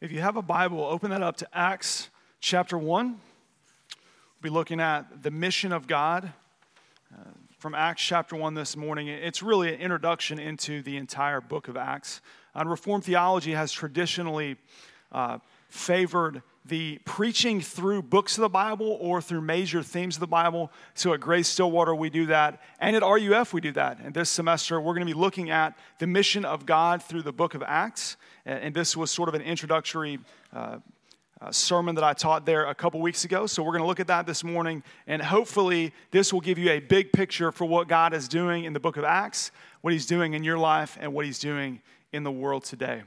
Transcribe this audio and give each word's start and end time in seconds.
If 0.00 0.12
you 0.12 0.20
have 0.20 0.36
a 0.36 0.42
Bible, 0.42 0.84
open 0.84 1.10
that 1.10 1.24
up 1.24 1.38
to 1.38 1.48
Acts 1.52 2.08
chapter 2.38 2.78
1. 2.78 3.08
We'll 3.08 3.18
be 4.40 4.48
looking 4.48 4.78
at 4.78 5.24
the 5.24 5.32
mission 5.32 5.72
of 5.72 5.88
God 5.88 6.32
uh, 7.12 7.30
from 7.58 7.74
Acts 7.74 8.02
chapter 8.02 8.36
1 8.36 8.54
this 8.54 8.76
morning. 8.76 9.08
It's 9.08 9.42
really 9.42 9.74
an 9.74 9.80
introduction 9.80 10.38
into 10.38 10.82
the 10.82 10.96
entire 10.98 11.40
book 11.40 11.66
of 11.66 11.76
Acts. 11.76 12.20
And 12.54 12.70
Reformed 12.70 13.06
theology 13.06 13.54
has 13.54 13.72
traditionally 13.72 14.54
uh, 15.10 15.38
favored 15.68 16.42
the 16.68 16.98
preaching 17.04 17.60
through 17.60 18.02
books 18.02 18.36
of 18.36 18.42
the 18.42 18.48
Bible 18.48 18.98
or 19.00 19.20
through 19.20 19.40
major 19.40 19.82
themes 19.82 20.16
of 20.16 20.20
the 20.20 20.26
Bible. 20.26 20.70
So 20.94 21.12
at 21.12 21.20
Grace 21.20 21.48
Stillwater, 21.48 21.94
we 21.94 22.10
do 22.10 22.26
that. 22.26 22.62
And 22.78 22.94
at 22.94 23.02
RUF, 23.02 23.52
we 23.52 23.60
do 23.60 23.72
that. 23.72 23.98
And 24.00 24.14
this 24.14 24.30
semester, 24.30 24.80
we're 24.80 24.94
going 24.94 25.06
to 25.06 25.12
be 25.12 25.18
looking 25.18 25.50
at 25.50 25.76
the 25.98 26.06
mission 26.06 26.44
of 26.44 26.66
God 26.66 27.02
through 27.02 27.22
the 27.22 27.32
book 27.32 27.54
of 27.54 27.62
Acts. 27.66 28.16
And 28.44 28.74
this 28.74 28.96
was 28.96 29.10
sort 29.10 29.28
of 29.28 29.34
an 29.34 29.42
introductory 29.42 30.18
uh, 30.52 30.78
uh, 31.40 31.52
sermon 31.52 31.94
that 31.94 32.04
I 32.04 32.12
taught 32.12 32.46
there 32.46 32.66
a 32.66 32.74
couple 32.74 33.00
weeks 33.00 33.24
ago. 33.24 33.46
So 33.46 33.62
we're 33.62 33.72
going 33.72 33.82
to 33.82 33.88
look 33.88 34.00
at 34.00 34.08
that 34.08 34.26
this 34.26 34.42
morning. 34.42 34.82
And 35.06 35.22
hopefully, 35.22 35.92
this 36.10 36.32
will 36.32 36.40
give 36.40 36.58
you 36.58 36.70
a 36.70 36.80
big 36.80 37.12
picture 37.12 37.52
for 37.52 37.64
what 37.64 37.88
God 37.88 38.12
is 38.12 38.28
doing 38.28 38.64
in 38.64 38.72
the 38.72 38.80
book 38.80 38.96
of 38.96 39.04
Acts, 39.04 39.50
what 39.80 39.92
He's 39.92 40.06
doing 40.06 40.34
in 40.34 40.44
your 40.44 40.58
life, 40.58 40.96
and 41.00 41.12
what 41.14 41.24
He's 41.24 41.38
doing 41.38 41.80
in 42.12 42.24
the 42.24 42.32
world 42.32 42.64
today. 42.64 43.02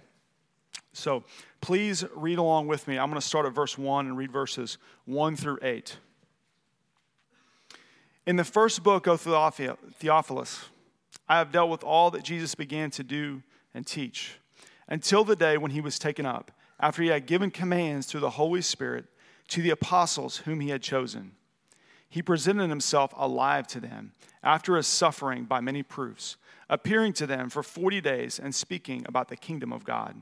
So 0.94 1.24
please 1.62 2.04
read 2.16 2.38
along 2.38 2.68
with 2.68 2.88
me. 2.88 2.98
I'm 2.98 3.10
going 3.10 3.20
to 3.20 3.26
start 3.26 3.46
at 3.46 3.54
verse 3.54 3.78
1 3.78 4.08
and 4.08 4.18
read 4.18 4.32
verses 4.32 4.78
1 5.06 5.36
through 5.36 5.60
8. 5.62 5.98
In 8.26 8.36
the 8.36 8.44
first 8.44 8.84
book 8.84 9.08
of 9.08 9.22
Theophilus, 9.22 10.66
I 11.28 11.38
have 11.38 11.52
dealt 11.52 11.70
with 11.70 11.84
all 11.84 12.12
that 12.12 12.24
Jesus 12.24 12.56
began 12.56 12.92
to 12.92 13.04
do 13.04 13.42
and 13.74 13.88
teach 13.88 14.38
until 14.88 15.24
the 15.24 15.36
day 15.36 15.58
when 15.58 15.72
he 15.72 15.82
was 15.82 15.98
taken 15.98 16.26
up, 16.26 16.52
after 16.80 17.02
he 17.02 17.10
had 17.10 17.26
given 17.26 17.52
commands 17.52 18.08
through 18.08 18.20
the 18.20 18.32
Holy 18.32 18.62
Spirit 18.62 19.06
to 19.48 19.62
the 19.62 19.70
apostles 19.70 20.38
whom 20.38 20.60
he 20.60 20.70
had 20.70 20.82
chosen. 20.82 21.32
He 22.10 22.22
presented 22.22 22.70
himself 22.70 23.14
alive 23.16 23.68
to 23.68 23.80
them 23.80 24.12
after 24.44 24.76
his 24.76 24.88
suffering 24.88 25.46
by 25.46 25.62
many 25.62 25.82
proofs, 25.82 26.36
appearing 26.70 27.14
to 27.14 27.26
them 27.26 27.50
for 27.50 27.64
40 27.64 28.02
days 28.02 28.40
and 28.40 28.54
speaking 28.54 29.06
about 29.08 29.30
the 29.30 29.38
kingdom 29.38 29.72
of 29.72 29.86
God. 29.86 30.22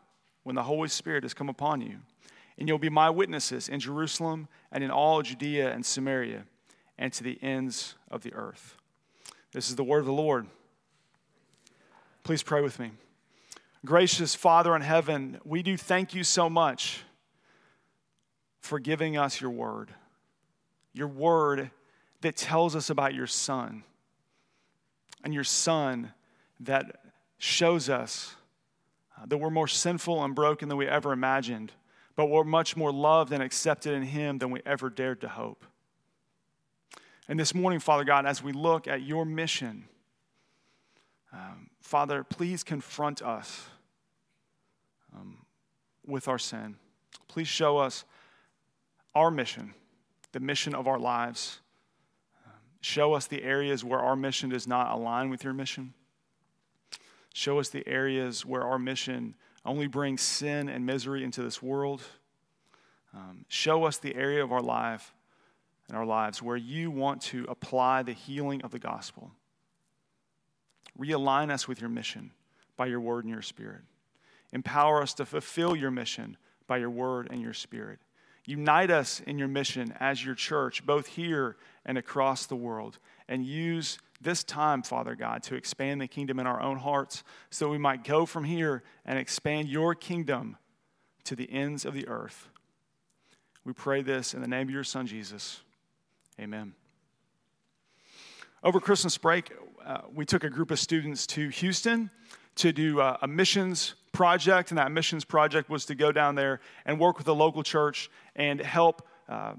when 0.43 0.55
the 0.55 0.63
Holy 0.63 0.89
Spirit 0.89 1.23
has 1.23 1.33
come 1.33 1.49
upon 1.49 1.81
you. 1.81 1.97
And 2.57 2.67
you'll 2.67 2.77
be 2.77 2.89
my 2.89 3.09
witnesses 3.09 3.69
in 3.69 3.79
Jerusalem 3.79 4.47
and 4.71 4.83
in 4.83 4.91
all 4.91 5.21
Judea 5.21 5.71
and 5.71 5.85
Samaria 5.85 6.43
and 6.97 7.11
to 7.13 7.23
the 7.23 7.41
ends 7.41 7.95
of 8.09 8.21
the 8.21 8.33
earth. 8.33 8.75
This 9.51 9.69
is 9.69 9.75
the 9.75 9.83
word 9.83 9.99
of 9.99 10.05
the 10.05 10.13
Lord. 10.13 10.47
Please 12.23 12.43
pray 12.43 12.61
with 12.61 12.79
me. 12.79 12.91
Gracious 13.83 14.35
Father 14.35 14.75
in 14.75 14.81
heaven, 14.83 15.39
we 15.43 15.63
do 15.63 15.75
thank 15.75 16.13
you 16.13 16.23
so 16.23 16.49
much 16.49 17.03
for 18.59 18.79
giving 18.79 19.17
us 19.17 19.41
your 19.41 19.49
word. 19.49 19.89
Your 20.93 21.07
word 21.07 21.71
that 22.21 22.35
tells 22.35 22.75
us 22.75 22.91
about 22.91 23.15
your 23.15 23.25
Son, 23.25 23.83
and 25.23 25.33
your 25.33 25.43
Son 25.43 26.13
that 26.59 27.01
shows 27.39 27.89
us 27.89 28.35
that 29.27 29.37
we're 29.37 29.49
more 29.49 29.67
sinful 29.67 30.23
and 30.23 30.33
broken 30.33 30.69
than 30.69 30.77
we 30.77 30.87
ever 30.87 31.11
imagined, 31.11 31.71
but 32.15 32.27
we're 32.27 32.43
much 32.43 32.75
more 32.75 32.91
loved 32.91 33.31
and 33.31 33.41
accepted 33.43 33.93
in 33.93 34.03
Him 34.03 34.37
than 34.37 34.51
we 34.51 34.61
ever 34.65 34.89
dared 34.89 35.21
to 35.21 35.27
hope. 35.27 35.65
And 37.27 37.39
this 37.39 37.53
morning, 37.53 37.79
Father 37.79 38.03
God, 38.03 38.25
as 38.25 38.43
we 38.43 38.51
look 38.51 38.87
at 38.87 39.03
your 39.03 39.25
mission, 39.25 39.85
um, 41.31 41.69
Father, 41.81 42.23
please 42.23 42.63
confront 42.63 43.21
us 43.21 43.65
um, 45.15 45.37
with 46.05 46.27
our 46.27 46.39
sin. 46.39 46.75
Please 47.27 47.47
show 47.47 47.77
us 47.77 48.03
our 49.15 49.31
mission, 49.31 49.73
the 50.31 50.39
mission 50.39 50.75
of 50.75 50.87
our 50.87 50.99
lives. 50.99 51.59
Um, 52.45 52.53
show 52.81 53.13
us 53.13 53.27
the 53.27 53.43
areas 53.43 53.83
where 53.83 53.99
our 53.99 54.15
mission 54.15 54.49
does 54.49 54.67
not 54.67 54.91
align 54.91 55.29
with 55.29 55.43
your 55.43 55.53
mission. 55.53 55.93
Show 57.33 57.59
us 57.59 57.69
the 57.69 57.87
areas 57.87 58.45
where 58.45 58.63
our 58.63 58.79
mission 58.79 59.35
only 59.65 59.87
brings 59.87 60.21
sin 60.21 60.69
and 60.69 60.85
misery 60.85 61.23
into 61.23 61.41
this 61.41 61.61
world. 61.61 62.01
Um, 63.13 63.45
show 63.47 63.83
us 63.83 63.97
the 63.97 64.15
area 64.15 64.43
of 64.43 64.51
our 64.51 64.61
life 64.61 65.13
and 65.87 65.97
our 65.97 66.05
lives 66.05 66.41
where 66.41 66.57
you 66.57 66.89
want 66.91 67.21
to 67.21 67.45
apply 67.49 68.03
the 68.03 68.13
healing 68.13 68.61
of 68.63 68.71
the 68.71 68.79
gospel. 68.79 69.31
Realign 70.99 71.51
us 71.51 71.67
with 71.67 71.79
your 71.79 71.89
mission 71.89 72.31
by 72.77 72.85
your 72.87 72.99
word 72.99 73.23
and 73.23 73.33
your 73.33 73.41
spirit. 73.41 73.81
Empower 74.53 75.01
us 75.01 75.13
to 75.15 75.25
fulfill 75.25 75.75
your 75.75 75.91
mission 75.91 76.37
by 76.67 76.77
your 76.77 76.89
word 76.89 77.27
and 77.31 77.41
your 77.41 77.53
spirit. 77.53 77.99
Unite 78.45 78.89
us 78.89 79.21
in 79.21 79.37
your 79.37 79.47
mission 79.47 79.93
as 79.99 80.23
your 80.25 80.35
church, 80.35 80.85
both 80.85 81.07
here 81.07 81.57
and 81.85 81.97
across 81.97 82.45
the 82.45 82.55
world, 82.55 82.97
and 83.27 83.45
use 83.45 83.99
this 84.21 84.43
time, 84.43 84.83
Father 84.83 85.15
God, 85.15 85.43
to 85.43 85.55
expand 85.55 86.01
the 86.01 86.07
kingdom 86.07 86.39
in 86.39 86.47
our 86.47 86.61
own 86.61 86.77
hearts 86.77 87.23
so 87.49 87.69
we 87.69 87.77
might 87.77 88.03
go 88.03 88.25
from 88.25 88.43
here 88.43 88.83
and 89.05 89.17
expand 89.17 89.69
your 89.69 89.95
kingdom 89.95 90.57
to 91.23 91.35
the 91.35 91.51
ends 91.51 91.85
of 91.85 91.93
the 91.93 92.07
earth. 92.07 92.49
We 93.63 93.73
pray 93.73 94.01
this 94.01 94.33
in 94.33 94.41
the 94.41 94.47
name 94.47 94.67
of 94.67 94.73
your 94.73 94.83
Son, 94.83 95.05
Jesus. 95.05 95.61
Amen. 96.39 96.73
Over 98.63 98.79
Christmas 98.79 99.17
break, 99.17 99.51
uh, 99.85 100.01
we 100.13 100.25
took 100.25 100.43
a 100.43 100.49
group 100.49 100.71
of 100.71 100.79
students 100.79 101.27
to 101.27 101.49
Houston 101.49 102.09
to 102.55 102.71
do 102.71 102.99
uh, 102.99 103.17
a 103.21 103.27
missions 103.27 103.95
project, 104.11 104.71
and 104.71 104.77
that 104.77 104.91
missions 104.91 105.25
project 105.25 105.69
was 105.69 105.85
to 105.85 105.95
go 105.95 106.11
down 106.11 106.35
there 106.35 106.59
and 106.85 106.99
work 106.99 107.17
with 107.17 107.25
the 107.25 107.35
local 107.35 107.63
church 107.63 108.09
and 108.35 108.59
help 108.59 109.07
uh, 109.29 109.53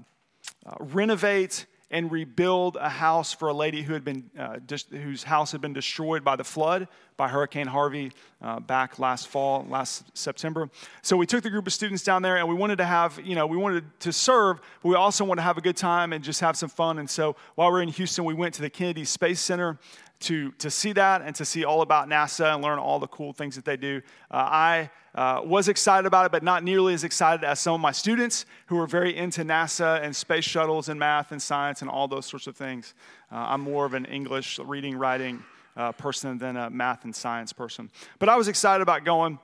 uh 0.65 0.75
renovate 0.79 1.65
and 1.93 2.11
rebuild 2.11 2.75
a 2.75 2.89
house 2.89 3.33
for 3.33 3.47
a 3.47 3.53
lady 3.53 3.83
who 3.83 3.93
had 3.93 4.03
been, 4.03 4.31
uh, 4.37 4.57
dis- 4.65 4.87
whose 4.89 5.23
house 5.23 5.51
had 5.51 5.61
been 5.61 5.73
destroyed 5.73 6.23
by 6.23 6.35
the 6.35 6.43
flood, 6.43 6.87
by 7.17 7.27
Hurricane 7.27 7.67
Harvey 7.67 8.11
uh, 8.41 8.59
back 8.59 8.99
last 8.99 9.27
fall, 9.27 9.65
last 9.69 10.17
September. 10.17 10.69
So 11.01 11.15
we 11.15 11.25
took 11.25 11.43
the 11.43 11.49
group 11.49 11.67
of 11.67 11.73
students 11.73 12.03
down 12.03 12.21
there 12.21 12.37
and 12.37 12.47
we 12.47 12.55
wanted 12.55 12.77
to 12.77 12.85
have, 12.85 13.19
you 13.23 13.35
know, 13.35 13.47
we 13.47 13.57
wanted 13.57 13.85
to 14.01 14.11
serve, 14.11 14.59
but 14.81 14.89
we 14.89 14.95
also 14.95 15.23
wanted 15.23 15.41
to 15.41 15.43
have 15.43 15.57
a 15.57 15.61
good 15.61 15.77
time 15.77 16.13
and 16.13 16.23
just 16.23 16.41
have 16.41 16.57
some 16.57 16.69
fun. 16.69 16.99
And 16.99 17.09
so 17.09 17.35
while 17.55 17.71
we 17.71 17.79
are 17.79 17.81
in 17.83 17.89
Houston, 17.89 18.25
we 18.25 18.33
went 18.33 18.53
to 18.55 18.61
the 18.61 18.69
Kennedy 18.69 19.05
Space 19.05 19.39
Center 19.39 19.79
to, 20.21 20.51
to 20.53 20.69
see 20.69 20.93
that 20.93 21.21
and 21.21 21.35
to 21.35 21.45
see 21.45 21.65
all 21.65 21.81
about 21.81 22.09
NASA 22.09 22.53
and 22.53 22.63
learn 22.63 22.79
all 22.79 22.99
the 22.99 23.07
cool 23.07 23.33
things 23.33 23.55
that 23.55 23.65
they 23.65 23.77
do. 23.77 24.01
Uh, 24.31 24.35
I 24.35 24.89
uh, 25.15 25.41
was 25.43 25.67
excited 25.67 26.07
about 26.07 26.25
it, 26.25 26.31
but 26.31 26.43
not 26.43 26.63
nearly 26.63 26.93
as 26.93 27.03
excited 27.03 27.43
as 27.43 27.59
some 27.59 27.75
of 27.75 27.81
my 27.81 27.91
students 27.91 28.45
who 28.67 28.79
are 28.79 28.87
very 28.87 29.15
into 29.15 29.43
NASA 29.43 30.01
and 30.01 30.15
space 30.15 30.45
shuttles 30.45 30.89
and 30.89 30.99
math 30.99 31.31
and 31.31 31.41
science 31.41 31.81
and 31.81 31.89
all 31.89 32.07
those 32.07 32.25
sorts 32.25 32.47
of 32.47 32.55
things. 32.55 32.93
Uh, 33.31 33.35
I'm 33.35 33.61
more 33.61 33.85
of 33.85 33.93
an 33.93 34.05
English 34.05 34.59
reading, 34.59 34.97
writing 34.97 35.43
uh, 35.75 35.91
person 35.91 36.37
than 36.37 36.57
a 36.57 36.69
math 36.69 37.03
and 37.03 37.15
science 37.15 37.53
person. 37.53 37.89
But 38.19 38.29
I 38.29 38.35
was 38.35 38.47
excited 38.47 38.81
about 38.81 39.03
going. 39.03 39.39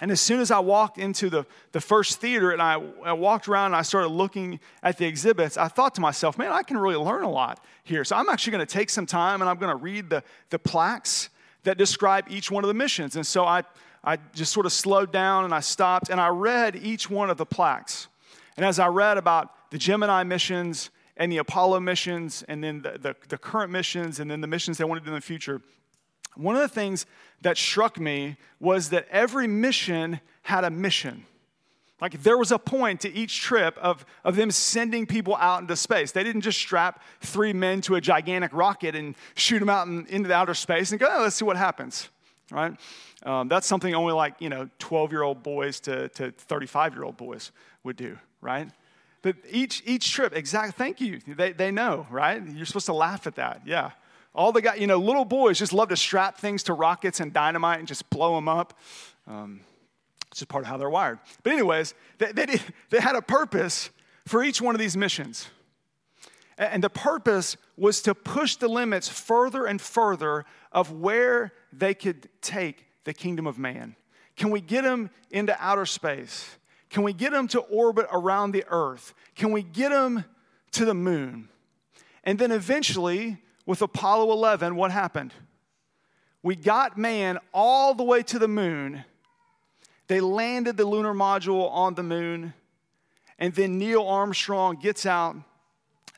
And 0.00 0.10
as 0.10 0.20
soon 0.20 0.40
as 0.40 0.50
I 0.50 0.58
walked 0.58 0.98
into 0.98 1.30
the, 1.30 1.46
the 1.72 1.80
first 1.80 2.20
theater 2.20 2.50
and 2.50 2.60
I, 2.60 2.82
I, 3.04 3.12
walked 3.12 3.48
around 3.48 3.66
and 3.66 3.76
I 3.76 3.82
started 3.82 4.08
looking 4.08 4.58
at 4.82 4.98
the 4.98 5.06
exhibits, 5.06 5.56
I 5.56 5.68
thought 5.68 5.94
to 5.96 6.00
myself, 6.00 6.36
man, 6.36 6.50
I 6.50 6.62
can 6.62 6.76
really 6.76 6.96
learn 6.96 7.22
a 7.22 7.30
lot 7.30 7.64
here. 7.84 8.04
So 8.04 8.16
I'm 8.16 8.28
actually 8.28 8.52
going 8.52 8.66
to 8.66 8.72
take 8.72 8.90
some 8.90 9.06
time 9.06 9.40
and 9.40 9.48
I'm 9.48 9.56
going 9.56 9.70
to 9.70 9.82
read 9.82 10.10
the, 10.10 10.24
the 10.50 10.58
plaques 10.58 11.28
that 11.62 11.78
describe 11.78 12.26
each 12.28 12.50
one 12.50 12.64
of 12.64 12.68
the 12.68 12.74
missions. 12.74 13.14
And 13.14 13.26
so 13.26 13.44
I, 13.44 13.62
I 14.02 14.18
just 14.34 14.52
sort 14.52 14.66
of 14.66 14.72
slowed 14.72 15.12
down 15.12 15.44
and 15.44 15.54
I 15.54 15.60
stopped 15.60 16.10
and 16.10 16.20
I 16.20 16.28
read 16.28 16.76
each 16.76 17.08
one 17.08 17.30
of 17.30 17.36
the 17.36 17.46
plaques. 17.46 18.08
And 18.56 18.66
as 18.66 18.78
I 18.78 18.88
read 18.88 19.16
about 19.16 19.70
the 19.70 19.78
Gemini 19.78 20.24
missions 20.24 20.90
and 21.16 21.30
the 21.30 21.38
Apollo 21.38 21.80
missions 21.80 22.44
and 22.48 22.62
then 22.62 22.82
the, 22.82 22.98
the, 22.98 23.16
the 23.28 23.38
current 23.38 23.70
missions 23.70 24.20
and 24.20 24.30
then 24.30 24.40
the 24.40 24.46
missions 24.46 24.78
they 24.78 24.84
want 24.84 25.00
to 25.00 25.04
do 25.04 25.12
in 25.12 25.14
the 25.14 25.20
future, 25.20 25.60
one 26.36 26.56
of 26.56 26.62
the 26.62 26.68
things 26.68 27.06
that 27.42 27.56
struck 27.56 27.98
me 27.98 28.36
was 28.58 28.90
that 28.90 29.06
every 29.10 29.46
mission 29.46 30.20
had 30.42 30.64
a 30.64 30.70
mission. 30.70 31.24
Like 32.00 32.22
there 32.22 32.36
was 32.36 32.50
a 32.50 32.58
point 32.58 33.00
to 33.02 33.12
each 33.14 33.40
trip 33.40 33.78
of, 33.78 34.04
of 34.24 34.36
them 34.36 34.50
sending 34.50 35.06
people 35.06 35.36
out 35.36 35.60
into 35.60 35.76
space. 35.76 36.12
They 36.12 36.24
didn't 36.24 36.42
just 36.42 36.58
strap 36.58 37.02
three 37.20 37.52
men 37.52 37.80
to 37.82 37.94
a 37.94 38.00
gigantic 38.00 38.52
rocket 38.52 38.96
and 38.96 39.14
shoot 39.36 39.60
them 39.60 39.70
out 39.70 39.86
in, 39.86 40.06
into 40.06 40.28
the 40.28 40.34
outer 40.34 40.54
space 40.54 40.90
and 40.90 41.00
go, 41.00 41.06
oh, 41.10 41.22
let's 41.22 41.36
see 41.36 41.44
what 41.44 41.56
happens. 41.56 42.08
right? 42.50 42.74
Um, 43.22 43.48
that's 43.48 43.66
something 43.66 43.94
only 43.94 44.12
like, 44.12 44.34
you 44.40 44.48
know, 44.48 44.68
12 44.80 45.12
year 45.12 45.22
old 45.22 45.42
boys 45.42 45.80
to 45.80 46.08
35 46.08 46.94
year 46.94 47.04
old 47.04 47.16
boys 47.16 47.52
would 47.84 47.96
do, 47.96 48.18
right? 48.40 48.68
But 49.24 49.36
each, 49.50 49.82
each 49.86 50.12
trip, 50.12 50.36
exact, 50.36 50.76
thank 50.76 51.00
you. 51.00 51.18
They, 51.26 51.52
they 51.52 51.70
know, 51.70 52.06
right? 52.10 52.46
You're 52.46 52.66
supposed 52.66 52.84
to 52.86 52.92
laugh 52.92 53.26
at 53.26 53.36
that, 53.36 53.62
yeah. 53.64 53.92
All 54.34 54.52
the 54.52 54.60
guys, 54.60 54.78
you 54.78 54.86
know, 54.86 54.98
little 54.98 55.24
boys 55.24 55.58
just 55.58 55.72
love 55.72 55.88
to 55.88 55.96
strap 55.96 56.36
things 56.36 56.64
to 56.64 56.74
rockets 56.74 57.20
and 57.20 57.32
dynamite 57.32 57.78
and 57.78 57.88
just 57.88 58.10
blow 58.10 58.34
them 58.34 58.50
up. 58.50 58.78
Um, 59.26 59.60
it's 60.30 60.40
just 60.40 60.50
part 60.50 60.64
of 60.64 60.68
how 60.68 60.76
they're 60.76 60.90
wired. 60.90 61.20
But, 61.42 61.54
anyways, 61.54 61.94
they, 62.18 62.32
they, 62.32 62.44
did, 62.44 62.60
they 62.90 63.00
had 63.00 63.16
a 63.16 63.22
purpose 63.22 63.88
for 64.26 64.44
each 64.44 64.60
one 64.60 64.74
of 64.74 64.78
these 64.78 64.94
missions. 64.94 65.48
And 66.58 66.84
the 66.84 66.90
purpose 66.90 67.56
was 67.78 68.02
to 68.02 68.14
push 68.14 68.56
the 68.56 68.68
limits 68.68 69.08
further 69.08 69.64
and 69.64 69.80
further 69.80 70.44
of 70.70 70.92
where 70.92 71.54
they 71.72 71.94
could 71.94 72.28
take 72.42 72.84
the 73.04 73.14
kingdom 73.14 73.46
of 73.46 73.58
man. 73.58 73.96
Can 74.36 74.50
we 74.50 74.60
get 74.60 74.84
them 74.84 75.08
into 75.30 75.56
outer 75.58 75.86
space? 75.86 76.58
Can 76.94 77.02
we 77.02 77.12
get 77.12 77.32
them 77.32 77.48
to 77.48 77.58
orbit 77.58 78.06
around 78.12 78.52
the 78.52 78.64
earth? 78.68 79.14
Can 79.34 79.50
we 79.50 79.64
get 79.64 79.88
them 79.88 80.24
to 80.70 80.84
the 80.84 80.94
moon? 80.94 81.48
And 82.22 82.38
then 82.38 82.52
eventually, 82.52 83.38
with 83.66 83.82
Apollo 83.82 84.30
11, 84.30 84.76
what 84.76 84.92
happened? 84.92 85.34
We 86.40 86.54
got 86.54 86.96
man 86.96 87.40
all 87.52 87.94
the 87.94 88.04
way 88.04 88.22
to 88.22 88.38
the 88.38 88.46
moon. 88.46 89.04
They 90.06 90.20
landed 90.20 90.76
the 90.76 90.84
lunar 90.84 91.14
module 91.14 91.68
on 91.72 91.94
the 91.94 92.04
moon. 92.04 92.54
And 93.40 93.52
then 93.52 93.76
Neil 93.76 94.06
Armstrong 94.06 94.76
gets 94.76 95.04
out 95.04 95.34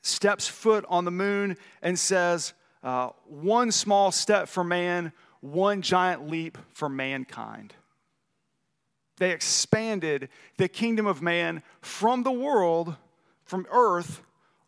steps 0.02 0.46
foot 0.46 0.84
on 0.90 1.06
the 1.06 1.10
moon 1.10 1.56
and 1.80 1.98
says, 1.98 2.52
uh, 2.82 3.12
One 3.24 3.72
small 3.72 4.12
step 4.12 4.46
for 4.46 4.62
man, 4.62 5.14
one 5.40 5.80
giant 5.80 6.28
leap 6.28 6.58
for 6.74 6.90
mankind. 6.90 7.72
They 9.18 9.30
expanded 9.30 10.28
the 10.56 10.68
kingdom 10.68 11.06
of 11.06 11.22
man 11.22 11.62
from 11.80 12.22
the 12.22 12.32
world, 12.32 12.96
from 13.44 13.66
earth, 13.70 14.22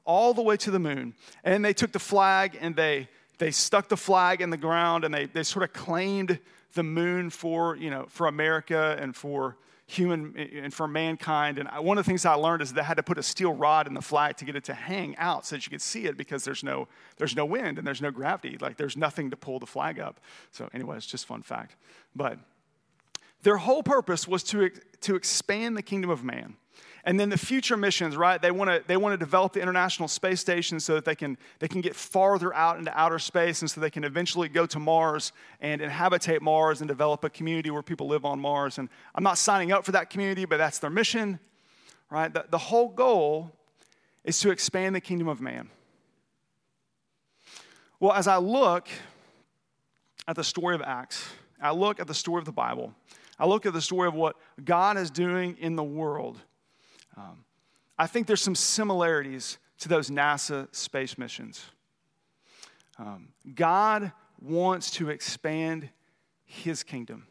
all 0.05 0.33
the 0.33 0.43
way 0.43 0.57
to 0.57 0.71
the 0.71 0.79
moon. 0.79 1.15
And 1.45 1.65
they 1.65 1.75
took 1.75 1.93
the 1.93 1.99
flag 1.99 2.57
and 2.61 2.75
they, 2.75 3.09
they 3.39 3.51
stuck 3.51 3.89
the 3.89 3.97
flag 3.97 4.41
in 4.41 4.51
the 4.51 4.57
ground 4.57 5.05
and 5.05 5.13
they, 5.13 5.27
they 5.27 5.43
sort 5.43 5.65
of 5.65 5.73
claimed 5.73 6.39
the 6.75 6.83
moon 6.83 7.31
for, 7.31 7.77
you 7.77 7.91
know, 7.91 8.07
for 8.09 8.27
America 8.27 8.97
and 8.99 9.15
for 9.15 9.57
human 9.87 10.37
and 10.37 10.73
for 10.73 10.87
mankind. 10.87 11.59
And 11.59 11.69
one 11.85 11.97
of 11.99 12.05
the 12.05 12.09
things 12.09 12.27
I 12.27 12.35
learned 12.35 12.61
is 12.63 12.75
they 12.75 12.83
had 12.83 12.99
to 12.99 13.03
put 13.03 13.17
a 13.17 13.23
steel 13.23 13.55
rod 13.55 13.87
in 13.87 13.95
the 13.95 14.03
flag 14.03 14.37
to 14.37 14.45
get 14.45 14.55
it 14.55 14.65
to 14.65 14.75
hang 14.75 15.17
out 15.17 15.47
so 15.47 15.57
that 15.57 15.67
you 15.67 15.71
could 15.71 15.83
see 15.83 16.05
it 16.05 16.17
because 16.17 16.45
there's 16.45 16.63
no, 16.63 16.89
there's 17.17 17.35
no 17.35 17.47
wind 17.47 17.79
and 17.79 17.87
there's 17.87 18.03
no 18.03 18.11
gravity. 18.11 18.59
Like 18.61 18.77
there's 18.77 18.99
nothing 18.99 19.31
to 19.31 19.37
pull 19.37 19.59
the 19.59 19.67
flag 19.67 19.99
up. 19.99 20.21
So, 20.51 20.69
anyway, 20.75 20.99
it's 20.99 21.07
just 21.07 21.27
fun 21.27 21.41
fact. 21.41 21.77
But 22.15 22.39
their 23.43 23.57
whole 23.57 23.83
purpose 23.83 24.27
was 24.27 24.43
to, 24.45 24.71
to 25.01 25.17
expand 25.17 25.77
the 25.77 25.83
kingdom 25.83 26.11
of 26.11 26.25
man. 26.25 26.57
And 27.05 27.19
then 27.19 27.31
the 27.31 27.39
future 27.39 27.77
missions, 27.77 28.17
right? 28.17 28.43
They 28.43 28.51
want 28.51 28.71
to 28.71 28.83
they 28.87 28.99
want 28.99 29.15
to 29.15 29.17
develop 29.17 29.55
the 29.55 29.63
International 29.63 30.09
Space 30.09 30.41
Station 30.41 30.79
so 30.79 30.95
that 30.95 31.07
they 31.07 31.15
can 31.15 31.39
they 31.59 31.69
can 31.69 31.81
get 31.81 31.97
farther 31.97 32.53
out 32.55 32.79
into 32.79 32.91
outer 32.99 33.19
space 33.19 33.63
and 33.63 33.71
so 33.71 33.81
they 33.81 33.89
can 33.89 34.05
eventually 34.05 34.49
go 34.49 34.67
to 34.67 34.79
Mars 34.79 35.33
and 35.61 35.81
inhabitate 35.81 36.43
Mars 36.43 36.83
and 36.83 36.89
develop 36.89 37.25
a 37.25 37.31
community 37.31 37.71
where 37.71 37.83
people 37.83 38.09
live 38.09 38.27
on 38.27 38.39
Mars. 38.39 38.77
And 38.77 38.91
I'm 39.15 39.25
not 39.25 39.39
signing 39.39 39.73
up 39.73 39.87
for 39.87 39.93
that 39.93 40.11
community, 40.11 40.45
but 40.45 40.59
that's 40.59 40.81
their 40.81 40.91
mission, 40.91 41.39
right? 42.11 42.35
The, 42.35 42.45
the 42.51 42.59
whole 42.59 42.89
goal 42.89 43.53
is 44.25 44.39
to 44.41 44.51
expand 44.51 44.95
the 44.95 45.01
kingdom 45.01 45.29
of 45.29 45.41
man. 45.41 45.71
Well, 48.01 48.13
as 48.13 48.29
I 48.29 48.37
look 48.37 48.89
at 50.27 50.37
the 50.37 50.45
story 50.45 50.75
of 50.75 50.83
Acts, 50.83 51.27
I 51.61 51.73
look 51.73 52.01
at 52.01 52.07
the 52.07 52.15
story 52.15 52.39
of 52.39 52.45
the 52.45 52.53
Bible, 52.53 52.93
I 53.39 53.47
look 53.47 53.67
at 53.67 53.73
the 53.73 53.81
story 53.81 54.09
of 54.09 54.15
what 54.15 54.37
God 54.65 54.97
is 54.97 55.11
doing 55.11 55.57
in 55.59 55.77
the 55.77 55.85
world 55.85 56.41
um, 57.19 57.45
I 57.99 58.07
think 58.07 58.27
there's 58.27 58.43
some 58.43 58.55
similarities 58.55 59.59
to 59.79 59.89
those 59.89 60.09
NASA 60.09 60.73
space 60.75 61.19
missions. 61.19 61.65
Um, 62.99 63.29
God 63.55 64.13
wants 64.41 64.91
to 64.93 65.11
expand 65.11 65.89
his 66.45 66.83
kingdom. 66.83 67.27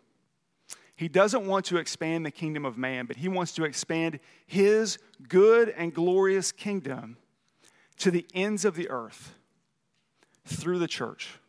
He 0.96 1.08
doesn't 1.08 1.46
want 1.46 1.66
to 1.66 1.78
expand 1.78 2.26
the 2.26 2.32
kingdom 2.32 2.66
of 2.66 2.78
man, 2.78 3.06
but 3.06 3.18
he 3.18 3.30
wants 3.30 3.54
to 3.54 3.64
expand 3.64 4.20
his 4.46 4.98
good 5.28 5.70
and 5.70 5.94
glorious 5.94 6.52
kingdom 6.52 7.18
to 8.00 8.12
the 8.12 8.26
ends 8.34 8.66
of 8.66 8.76
the 8.76 8.90
earth 8.90 9.36
through 10.46 10.80
the 10.80 10.88
church. 10.88 11.40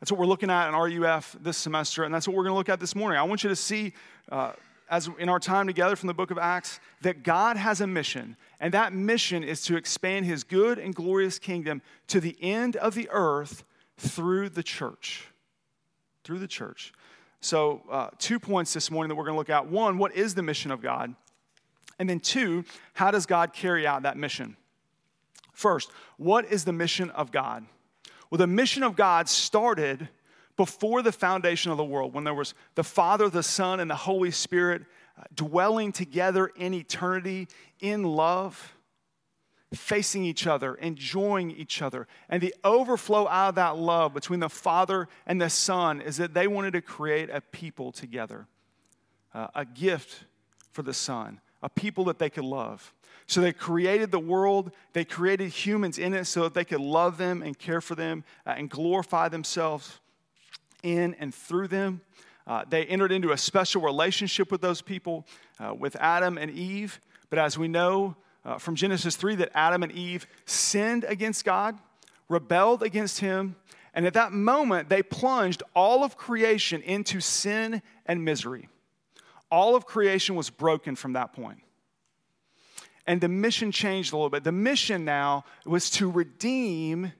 That's 0.00 0.12
what 0.12 0.20
we're 0.20 0.26
looking 0.26 0.50
at 0.50 0.68
in 0.68 0.74
RUF 0.74 1.36
this 1.40 1.56
semester, 1.56 2.04
and 2.04 2.14
that's 2.14 2.28
what 2.28 2.36
we're 2.36 2.44
going 2.44 2.54
to 2.54 2.58
look 2.58 2.68
at 2.68 2.80
this 2.80 2.94
morning. 2.94 3.18
I 3.18 3.22
want 3.24 3.42
you 3.42 3.48
to 3.48 3.56
see 3.56 3.92
uh, 4.30 4.52
as 4.90 5.08
in 5.18 5.28
our 5.28 5.38
time 5.38 5.66
together 5.66 5.96
from 5.96 6.06
the 6.06 6.14
book 6.14 6.30
of 6.30 6.38
Acts, 6.38 6.80
that 7.02 7.22
God 7.22 7.56
has 7.56 7.80
a 7.80 7.86
mission, 7.86 8.36
and 8.60 8.72
that 8.74 8.92
mission 8.92 9.44
is 9.44 9.62
to 9.62 9.76
expand 9.76 10.26
his 10.26 10.44
good 10.44 10.78
and 10.78 10.94
glorious 10.94 11.38
kingdom 11.38 11.82
to 12.08 12.20
the 12.20 12.36
end 12.40 12.76
of 12.76 12.94
the 12.94 13.08
earth 13.10 13.64
through 13.98 14.48
the 14.48 14.62
church. 14.62 15.26
Through 16.24 16.38
the 16.38 16.48
church. 16.48 16.92
So, 17.40 17.82
uh, 17.90 18.08
two 18.18 18.38
points 18.40 18.72
this 18.72 18.90
morning 18.90 19.08
that 19.08 19.14
we're 19.14 19.24
going 19.24 19.34
to 19.34 19.38
look 19.38 19.50
at. 19.50 19.68
One, 19.68 19.98
what 19.98 20.14
is 20.14 20.34
the 20.34 20.42
mission 20.42 20.70
of 20.70 20.80
God? 20.80 21.14
And 21.98 22.08
then, 22.08 22.20
two, 22.20 22.64
how 22.94 23.10
does 23.10 23.26
God 23.26 23.52
carry 23.52 23.86
out 23.86 24.02
that 24.02 24.16
mission? 24.16 24.56
First, 25.52 25.90
what 26.16 26.46
is 26.46 26.64
the 26.64 26.72
mission 26.72 27.10
of 27.10 27.30
God? 27.30 27.64
Well, 28.30 28.38
the 28.38 28.46
mission 28.46 28.82
of 28.82 28.96
God 28.96 29.28
started 29.28 30.08
before 30.56 31.02
the 31.02 31.12
foundation 31.12 31.70
of 31.70 31.78
the 31.78 31.84
world, 31.84 32.12
when 32.12 32.24
there 32.24 32.34
was 32.34 32.52
the 32.74 32.84
Father, 32.84 33.30
the 33.30 33.42
Son, 33.44 33.80
and 33.80 33.90
the 33.90 33.94
Holy 33.94 34.32
Spirit 34.32 34.82
uh, 35.16 35.22
dwelling 35.34 35.92
together 35.92 36.48
in 36.48 36.74
eternity 36.74 37.46
in 37.80 38.02
love, 38.02 38.74
facing 39.72 40.24
each 40.24 40.46
other, 40.46 40.74
enjoying 40.74 41.52
each 41.52 41.80
other. 41.80 42.08
And 42.28 42.42
the 42.42 42.54
overflow 42.64 43.28
out 43.28 43.50
of 43.50 43.54
that 43.54 43.76
love 43.76 44.12
between 44.12 44.40
the 44.40 44.48
Father 44.48 45.08
and 45.26 45.40
the 45.40 45.48
Son 45.48 46.00
is 46.00 46.16
that 46.16 46.34
they 46.34 46.48
wanted 46.48 46.72
to 46.72 46.82
create 46.82 47.30
a 47.30 47.40
people 47.40 47.92
together, 47.92 48.48
uh, 49.32 49.48
a 49.54 49.64
gift 49.64 50.24
for 50.72 50.82
the 50.82 50.94
Son, 50.94 51.40
a 51.62 51.68
people 51.68 52.04
that 52.04 52.18
they 52.18 52.30
could 52.30 52.44
love. 52.44 52.92
So 53.28 53.42
they 53.42 53.52
created 53.52 54.10
the 54.10 54.18
world, 54.18 54.72
they 54.94 55.04
created 55.04 55.50
humans 55.50 55.98
in 55.98 56.14
it 56.14 56.24
so 56.24 56.44
that 56.44 56.54
they 56.54 56.64
could 56.64 56.80
love 56.80 57.18
them 57.18 57.42
and 57.42 57.56
care 57.56 57.82
for 57.82 57.94
them 57.94 58.24
uh, 58.46 58.54
and 58.56 58.70
glorify 58.70 59.28
themselves 59.28 60.00
in 60.82 61.14
and 61.20 61.34
through 61.34 61.68
them. 61.68 62.00
Uh, 62.46 62.64
they 62.66 62.86
entered 62.86 63.12
into 63.12 63.32
a 63.32 63.36
special 63.36 63.82
relationship 63.82 64.50
with 64.50 64.62
those 64.62 64.80
people, 64.80 65.26
uh, 65.60 65.74
with 65.74 65.94
Adam 65.96 66.38
and 66.38 66.50
Eve. 66.50 67.00
But 67.28 67.38
as 67.38 67.58
we 67.58 67.68
know 67.68 68.16
uh, 68.46 68.56
from 68.56 68.74
Genesis 68.74 69.14
3, 69.16 69.36
that 69.36 69.50
Adam 69.54 69.82
and 69.82 69.92
Eve 69.92 70.26
sinned 70.46 71.04
against 71.04 71.44
God, 71.44 71.78
rebelled 72.30 72.82
against 72.82 73.20
Him, 73.20 73.56
and 73.92 74.06
at 74.06 74.14
that 74.14 74.32
moment, 74.32 74.88
they 74.88 75.02
plunged 75.02 75.62
all 75.76 76.02
of 76.02 76.16
creation 76.16 76.80
into 76.80 77.20
sin 77.20 77.82
and 78.06 78.24
misery. 78.24 78.70
All 79.50 79.76
of 79.76 79.84
creation 79.84 80.34
was 80.34 80.48
broken 80.48 80.96
from 80.96 81.12
that 81.12 81.34
point. 81.34 81.58
And 83.08 83.22
the 83.22 83.28
mission 83.28 83.72
changed 83.72 84.12
a 84.12 84.16
little 84.16 84.28
bit. 84.28 84.44
The 84.44 84.52
mission 84.52 85.06
now 85.06 85.44
was 85.64 85.88
to 85.92 86.10
redeem 86.10 87.12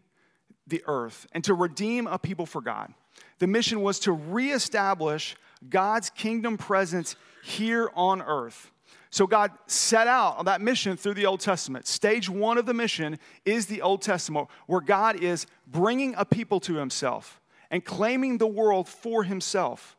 the 0.66 0.82
earth 0.86 1.26
and 1.32 1.42
to 1.44 1.54
redeem 1.54 2.06
a 2.06 2.18
people 2.18 2.44
for 2.44 2.60
God. 2.60 2.92
The 3.38 3.46
mission 3.46 3.80
was 3.80 3.98
to 4.00 4.12
reestablish 4.12 5.34
God's 5.66 6.10
kingdom 6.10 6.58
presence 6.58 7.16
here 7.42 7.90
on 7.94 8.20
earth. 8.20 8.70
So 9.08 9.26
God 9.26 9.50
set 9.66 10.06
out 10.06 10.36
on 10.36 10.44
that 10.44 10.60
mission 10.60 10.98
through 10.98 11.14
the 11.14 11.24
Old 11.24 11.40
Testament. 11.40 11.86
Stage 11.86 12.28
one 12.28 12.58
of 12.58 12.66
the 12.66 12.74
mission 12.74 13.18
is 13.46 13.64
the 13.64 13.80
Old 13.80 14.02
Testament, 14.02 14.48
where 14.66 14.82
God 14.82 15.22
is 15.22 15.46
bringing 15.66 16.14
a 16.18 16.26
people 16.26 16.60
to 16.60 16.74
himself 16.74 17.40
and 17.70 17.82
claiming 17.82 18.36
the 18.36 18.46
world 18.46 18.90
for 18.90 19.24
himself. 19.24 19.96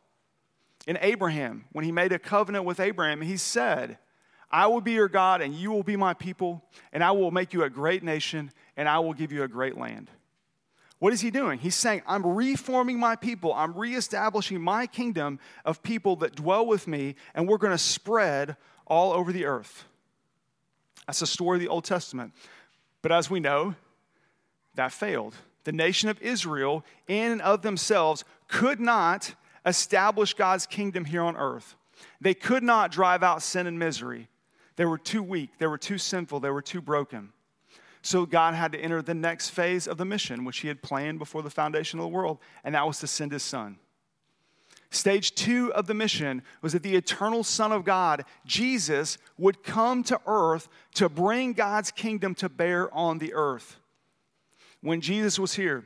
In 0.85 0.99
Abraham, 1.01 1.65
when 1.71 1.83
he 1.83 1.91
made 1.91 2.11
a 2.11 2.19
covenant 2.19 2.65
with 2.65 2.79
Abraham, 2.79 3.21
he 3.21 3.37
said, 3.37 3.97
I 4.51 4.67
will 4.67 4.81
be 4.81 4.93
your 4.93 5.09
God, 5.09 5.41
and 5.41 5.53
you 5.53 5.71
will 5.71 5.83
be 5.83 5.95
my 5.95 6.13
people, 6.13 6.63
and 6.91 7.03
I 7.03 7.11
will 7.11 7.31
make 7.31 7.53
you 7.53 7.63
a 7.63 7.69
great 7.69 8.03
nation, 8.03 8.51
and 8.75 8.89
I 8.89 8.99
will 8.99 9.13
give 9.13 9.31
you 9.31 9.43
a 9.43 9.47
great 9.47 9.77
land. 9.77 10.09
What 10.97 11.13
is 11.13 11.21
he 11.21 11.31
doing? 11.31 11.59
He's 11.59 11.75
saying, 11.75 12.01
I'm 12.05 12.25
reforming 12.25 12.99
my 12.99 13.15
people. 13.15 13.53
I'm 13.53 13.73
reestablishing 13.73 14.59
my 14.59 14.85
kingdom 14.85 15.39
of 15.63 15.81
people 15.81 16.17
that 16.17 16.35
dwell 16.35 16.65
with 16.65 16.87
me, 16.87 17.15
and 17.33 17.47
we're 17.47 17.57
going 17.57 17.71
to 17.71 17.77
spread 17.77 18.57
all 18.85 19.13
over 19.13 19.31
the 19.31 19.45
earth. 19.45 19.85
That's 21.07 21.19
the 21.19 21.27
story 21.27 21.57
of 21.57 21.61
the 21.61 21.69
Old 21.69 21.85
Testament. 21.85 22.33
But 23.01 23.11
as 23.11 23.29
we 23.29 23.39
know, 23.39 23.75
that 24.75 24.91
failed. 24.91 25.35
The 25.63 25.71
nation 25.71 26.09
of 26.09 26.21
Israel, 26.21 26.83
in 27.07 27.31
and 27.31 27.41
of 27.41 27.61
themselves, 27.61 28.23
could 28.47 28.79
not 28.79 29.35
establish 29.65 30.33
God's 30.33 30.65
kingdom 30.65 31.05
here 31.05 31.21
on 31.21 31.37
earth. 31.37 31.75
They 32.19 32.33
could 32.33 32.63
not 32.63 32.91
drive 32.91 33.23
out 33.23 33.41
sin 33.41 33.67
and 33.67 33.77
misery. 33.77 34.27
They 34.79 34.85
were 34.85 34.97
too 34.97 35.21
weak, 35.21 35.57
they 35.57 35.67
were 35.67 35.77
too 35.77 35.97
sinful, 35.97 36.39
they 36.39 36.51
were 36.51 36.61
too 36.61 36.79
broken. 36.79 37.33
So 38.01 38.25
God 38.25 38.53
had 38.53 38.71
to 38.71 38.79
enter 38.79 39.01
the 39.01 39.13
next 39.13 39.49
phase 39.49 39.89
of 39.89 39.97
the 39.97 40.05
mission, 40.05 40.45
which 40.45 40.59
he 40.59 40.69
had 40.69 40.81
planned 40.81 41.19
before 41.19 41.41
the 41.41 41.49
foundation 41.49 41.99
of 41.99 42.03
the 42.03 42.07
world, 42.07 42.37
and 42.63 42.75
that 42.75 42.87
was 42.87 42.99
to 42.99 43.07
send 43.07 43.33
his 43.33 43.43
son. 43.43 43.77
Stage 44.89 45.35
two 45.35 45.73
of 45.73 45.85
the 45.85 45.93
mission 45.93 46.43
was 46.61 46.71
that 46.71 46.83
the 46.83 46.95
eternal 46.95 47.43
Son 47.43 47.73
of 47.73 47.83
God, 47.83 48.23
Jesus, 48.45 49.17
would 49.37 49.63
come 49.63 50.01
to 50.03 50.17
earth 50.25 50.69
to 50.93 51.09
bring 51.09 51.51
God's 51.51 51.91
kingdom 51.91 52.33
to 52.35 52.47
bear 52.47 52.89
on 52.93 53.17
the 53.17 53.33
earth. 53.33 53.75
When 54.79 55.01
Jesus 55.01 55.37
was 55.37 55.55
here, 55.55 55.83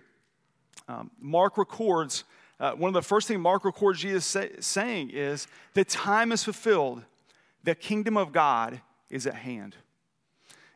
um, 0.87 1.09
Mark 1.19 1.57
records, 1.57 2.25
uh, 2.59 2.73
one 2.73 2.89
of 2.89 2.93
the 2.93 3.01
first 3.01 3.27
things 3.27 3.39
Mark 3.39 3.65
records 3.65 4.01
Jesus 4.01 4.23
say, 4.23 4.51
saying 4.59 5.09
is, 5.09 5.47
The 5.73 5.83
time 5.83 6.31
is 6.31 6.43
fulfilled, 6.43 7.03
the 7.63 7.75
kingdom 7.75 8.17
of 8.17 8.31
God 8.31 8.81
is 9.09 9.27
at 9.27 9.35
hand. 9.35 9.75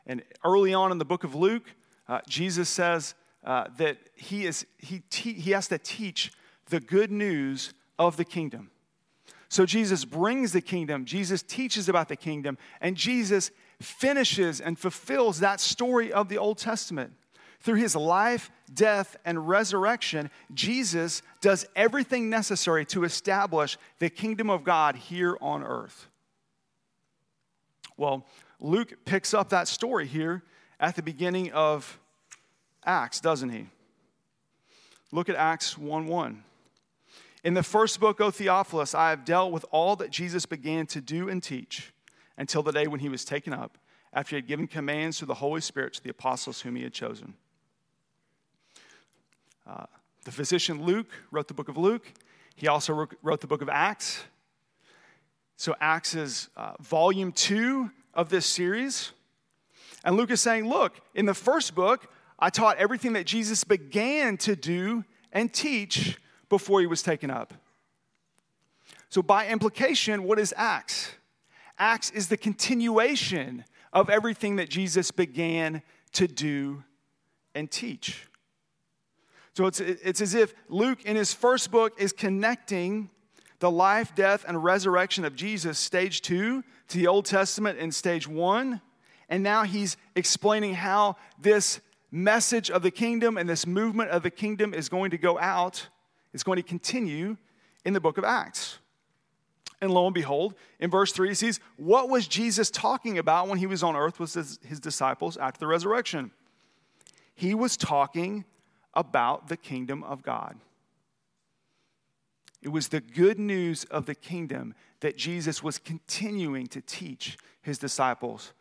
And 0.05 0.23
early 0.43 0.73
on 0.73 0.91
in 0.91 0.97
the 0.97 1.05
book 1.05 1.23
of 1.23 1.35
Luke, 1.35 1.75
uh, 2.07 2.21
Jesus 2.27 2.69
says 2.69 3.15
uh, 3.43 3.65
that 3.77 3.97
he, 4.15 4.45
is, 4.45 4.65
he, 4.77 5.01
te- 5.09 5.33
he 5.33 5.51
has 5.51 5.67
to 5.67 5.77
teach 5.77 6.31
the 6.69 6.79
good 6.79 7.11
news 7.11 7.73
of 7.99 8.17
the 8.17 8.25
kingdom. 8.25 8.71
So 9.49 9.65
Jesus 9.65 10.05
brings 10.05 10.51
the 10.51 10.61
kingdom, 10.61 11.05
Jesus 11.05 11.41
teaches 11.41 11.87
about 11.87 12.09
the 12.09 12.15
kingdom, 12.15 12.57
and 12.81 12.97
Jesus 12.97 13.51
finishes 13.81 14.59
and 14.59 14.77
fulfills 14.77 15.39
that 15.39 15.59
story 15.59 16.11
of 16.11 16.29
the 16.29 16.37
Old 16.37 16.57
Testament. 16.57 17.13
Through 17.59 17.75
his 17.75 17.95
life, 17.95 18.51
death, 18.73 19.15
and 19.25 19.47
resurrection, 19.47 20.29
Jesus 20.53 21.21
does 21.41 21.65
everything 21.75 22.29
necessary 22.29 22.85
to 22.87 23.03
establish 23.03 23.77
the 23.99 24.09
kingdom 24.09 24.49
of 24.49 24.63
God 24.63 24.95
here 24.95 25.37
on 25.41 25.63
earth. 25.63 26.07
Well, 27.97 28.25
Luke 28.59 28.93
picks 29.05 29.33
up 29.33 29.49
that 29.49 29.67
story 29.67 30.05
here 30.05 30.43
at 30.79 30.95
the 30.95 31.01
beginning 31.01 31.51
of 31.51 31.99
Acts, 32.85 33.19
doesn't 33.19 33.49
he? 33.49 33.67
Look 35.11 35.29
at 35.29 35.35
Acts 35.35 35.77
1 35.77 36.07
1. 36.07 36.43
In 37.43 37.53
the 37.53 37.63
first 37.63 37.99
book, 37.99 38.21
O 38.21 38.29
Theophilus, 38.29 38.93
I 38.93 39.09
have 39.09 39.25
dealt 39.25 39.51
with 39.51 39.65
all 39.71 39.95
that 39.97 40.11
Jesus 40.11 40.45
began 40.45 40.85
to 40.87 41.01
do 41.01 41.29
and 41.29 41.41
teach 41.41 41.93
until 42.37 42.61
the 42.61 42.71
day 42.71 42.87
when 42.87 42.99
he 42.99 43.09
was 43.09 43.25
taken 43.25 43.53
up, 43.53 43.77
after 44.13 44.31
he 44.31 44.35
had 44.37 44.47
given 44.47 44.67
commands 44.67 45.17
through 45.17 45.27
the 45.27 45.35
Holy 45.35 45.61
Spirit 45.61 45.93
to 45.93 46.03
the 46.03 46.09
apostles 46.09 46.61
whom 46.61 46.75
he 46.75 46.83
had 46.83 46.93
chosen. 46.93 47.33
Uh, 49.65 49.85
the 50.23 50.31
physician 50.31 50.83
Luke 50.83 51.09
wrote 51.31 51.47
the 51.47 51.53
book 51.53 51.69
of 51.69 51.77
Luke. 51.77 52.11
He 52.55 52.67
also 52.67 53.07
wrote 53.21 53.41
the 53.41 53.47
book 53.47 53.61
of 53.61 53.69
Acts. 53.69 54.23
So, 55.59 55.75
Acts 55.81 56.13
is 56.13 56.49
uh, 56.55 56.73
volume 56.79 57.31
two 57.31 57.89
of 58.13 58.29
this 58.29 58.45
series. 58.45 59.11
And 60.05 60.15
Luke 60.15 60.29
is 60.29 60.39
saying, 60.39 60.69
Look, 60.69 61.01
in 61.15 61.25
the 61.25 61.33
first 61.33 61.73
book, 61.73 62.07
I 62.37 62.51
taught 62.51 62.77
everything 62.77 63.13
that 63.13 63.25
Jesus 63.25 63.63
began 63.63 64.37
to 64.37 64.55
do 64.55 65.03
and 65.31 65.51
teach 65.51 66.19
before 66.47 66.79
he 66.79 66.85
was 66.85 67.01
taken 67.01 67.31
up. 67.31 67.55
So, 69.09 69.23
by 69.23 69.47
implication, 69.47 70.23
what 70.23 70.37
is 70.37 70.53
Acts? 70.55 71.13
Acts 71.79 72.11
is 72.11 72.27
the 72.27 72.37
continuation 72.37 73.65
of 73.91 74.11
everything 74.11 74.57
that 74.57 74.69
Jesus 74.69 75.09
began 75.09 75.81
to 76.11 76.27
do 76.27 76.83
and 77.55 77.69
teach. 77.71 78.27
So, 79.55 79.65
it's, 79.65 79.79
it's 79.79 80.21
as 80.21 80.35
if 80.35 80.53
Luke, 80.69 81.03
in 81.03 81.15
his 81.15 81.33
first 81.33 81.71
book, 81.71 81.99
is 81.99 82.13
connecting 82.13 83.09
the 83.59 83.71
life, 83.71 84.13
death, 84.15 84.45
and 84.47 84.63
resurrection 84.63 85.25
of 85.25 85.35
Jesus, 85.35 85.79
stage 85.79 86.21
two, 86.21 86.63
to 86.89 86.97
the 86.97 87.07
Old 87.07 87.25
Testament 87.25 87.79
in 87.79 87.91
stage 87.91 88.27
one. 88.27 88.81
And 89.29 89.43
now 89.43 89.63
he's 89.63 89.97
explaining 90.15 90.75
how 90.75 91.17
this 91.39 91.81
message 92.11 92.71
of 92.71 92.81
the 92.81 92.91
kingdom 92.91 93.37
and 93.37 93.49
this 93.49 93.67
movement 93.67 94.11
of 94.11 94.23
the 94.23 94.29
kingdom 94.29 94.73
is 94.73 94.89
going 94.89 95.11
to 95.11 95.17
go 95.17 95.37
out 95.39 95.87
is 96.33 96.43
going 96.43 96.57
to 96.57 96.63
continue 96.63 97.37
in 97.83 97.93
the 97.93 97.99
book 97.99 98.17
of 98.17 98.23
Acts. 98.23 98.77
And 99.81 99.91
lo 99.91 100.05
and 100.05 100.13
behold, 100.13 100.55
in 100.79 100.89
verse 100.89 101.11
3, 101.11 101.29
he 101.29 101.33
sees 101.33 101.59
what 101.77 102.09
was 102.09 102.27
Jesus 102.27 102.71
talking 102.71 103.17
about 103.17 103.47
when 103.47 103.59
he 103.59 103.67
was 103.67 103.83
on 103.83 103.95
earth 103.95 104.19
with 104.19 104.33
his, 104.33 104.59
his 104.63 104.79
disciples 104.79 105.37
after 105.37 105.59
the 105.59 105.67
resurrection? 105.67 106.31
He 107.35 107.53
was 107.53 107.77
talking 107.77 108.45
about 108.93 109.47
the 109.47 109.57
kingdom 109.57 110.03
of 110.03 110.23
God. 110.23 110.57
It 112.61 112.69
was 112.69 112.87
the 112.87 113.01
good 113.01 113.39
news 113.39 113.83
of 113.85 114.05
the 114.05 114.15
kingdom 114.15 114.73
that 115.01 115.15
Jesus 115.15 115.61
was 115.61 115.77
continuing 115.77 116.67
to 116.67 116.81
teach 116.81 117.37
his 117.61 117.77
disciples 117.77 118.53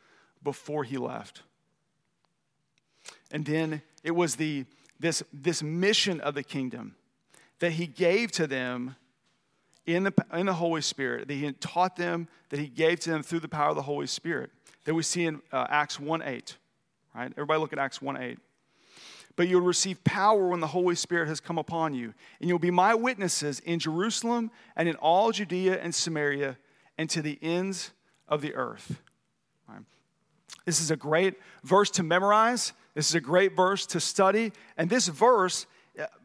before 0.42 0.84
he 0.84 0.98
left. 0.98 1.42
And 3.30 3.44
then 3.44 3.82
it 4.04 4.12
was 4.12 4.36
the, 4.36 4.66
this, 5.00 5.22
this 5.32 5.62
mission 5.62 6.20
of 6.20 6.34
the 6.34 6.42
kingdom 6.42 6.96
that 7.58 7.72
he 7.72 7.86
gave 7.86 8.30
to 8.32 8.46
them 8.46 8.96
in 9.86 10.02
the, 10.02 10.12
in 10.34 10.46
the 10.46 10.54
Holy 10.54 10.82
Spirit, 10.82 11.28
that 11.28 11.34
he 11.34 11.44
had 11.44 11.60
taught 11.60 11.96
them, 11.96 12.28
that 12.50 12.58
he 12.58 12.66
gave 12.66 13.00
to 13.00 13.10
them 13.10 13.22
through 13.22 13.40
the 13.40 13.48
power 13.48 13.70
of 13.70 13.76
the 13.76 13.82
Holy 13.82 14.06
Spirit, 14.06 14.50
that 14.84 14.94
we 14.94 15.02
see 15.02 15.24
in 15.24 15.40
uh, 15.52 15.66
Acts 15.68 15.98
1 15.98 16.22
8. 16.22 16.56
Right? 17.14 17.32
Everybody 17.32 17.60
look 17.60 17.72
at 17.72 17.78
Acts 17.78 18.02
1 18.02 18.16
8. 18.16 18.38
But 19.36 19.48
you'll 19.48 19.60
receive 19.60 20.02
power 20.02 20.48
when 20.48 20.60
the 20.60 20.66
Holy 20.68 20.94
Spirit 20.94 21.28
has 21.28 21.40
come 21.40 21.58
upon 21.58 21.94
you, 21.94 22.14
and 22.40 22.48
you'll 22.48 22.58
be 22.58 22.70
my 22.70 22.94
witnesses 22.94 23.60
in 23.60 23.78
Jerusalem 23.78 24.50
and 24.74 24.88
in 24.88 24.96
all 24.96 25.30
Judea 25.30 25.78
and 25.80 25.94
Samaria 25.94 26.56
and 26.98 27.08
to 27.10 27.22
the 27.22 27.38
ends 27.42 27.92
of 28.28 28.40
the 28.40 28.54
earth. 28.54 28.98
This 30.66 30.80
is 30.80 30.90
a 30.90 30.96
great 30.96 31.34
verse 31.62 31.90
to 31.92 32.02
memorize. 32.02 32.72
This 32.94 33.08
is 33.08 33.14
a 33.14 33.20
great 33.20 33.54
verse 33.56 33.86
to 33.86 34.00
study. 34.00 34.52
And 34.76 34.90
this 34.90 35.06
verse 35.06 35.64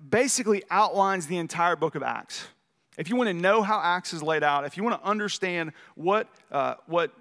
basically 0.09 0.63
outlines 0.69 1.27
the 1.27 1.37
entire 1.37 1.75
book 1.75 1.95
of 1.95 2.03
Acts. 2.03 2.47
If 2.97 3.09
you 3.09 3.15
want 3.15 3.29
to 3.29 3.33
know 3.33 3.61
how 3.61 3.79
Acts 3.79 4.13
is 4.13 4.21
laid 4.21 4.43
out, 4.43 4.65
if 4.65 4.75
you 4.75 4.83
want 4.83 5.01
to 5.01 5.07
understand 5.07 5.71
what, 5.95 6.27
uh, 6.51 6.75
what 6.87 7.11
uh, 7.11 7.13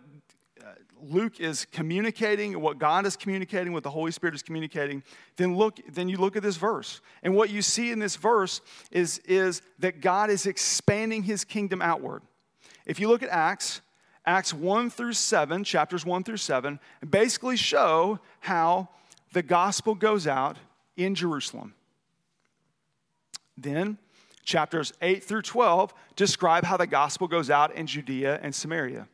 Luke 1.03 1.41
is 1.41 1.65
communicating, 1.67 2.61
what 2.61 2.79
God 2.79 3.07
is 3.07 3.17
communicating, 3.17 3.73
what 3.73 3.83
the 3.83 3.91
Holy 3.91 4.11
Spirit 4.11 4.35
is 4.35 4.43
communicating, 4.43 5.03
then 5.37 5.57
look, 5.57 5.79
then 5.93 6.09
you 6.09 6.17
look 6.17 6.37
at 6.37 6.43
this 6.43 6.57
verse. 6.57 7.01
And 7.23 7.35
what 7.35 7.51
you 7.51 7.63
see 7.63 7.91
in 7.91 7.99
this 7.99 8.17
verse 8.17 8.61
is, 8.91 9.19
is 9.21 9.63
that 9.79 10.01
God 10.01 10.31
is 10.31 10.47
expanding 10.47 11.23
his 11.23 11.45
kingdom 11.45 11.81
outward. 11.83 12.23
If 12.87 13.01
you 13.01 13.09
look 13.09 13.23
at 13.23 13.29
Acts, 13.29 13.81
Acts 14.27 14.53
1 14.53 14.91
through 14.91 15.15
7, 15.15 15.65
chapters 15.65 16.05
1 16.05 16.25
through 16.25 16.37
7, 16.37 16.79
basically 17.09 17.57
show 17.57 18.19
how 18.41 18.89
the 19.33 19.43
gospel 19.43 19.95
goes 19.95 20.27
out 20.27 20.57
in 20.97 21.15
Jerusalem. 21.15 21.75
Then, 23.57 23.99
chapters 24.45 24.93
8 25.01 25.23
through 25.23 25.43
12 25.43 25.95
describe 26.17 26.65
how 26.65 26.77
the 26.77 26.87
gospel 26.87 27.29
goes 27.29 27.51
out 27.51 27.75
in 27.75 27.87
Judea 27.87 28.41
and 28.43 28.55
Samaria. 28.55 29.07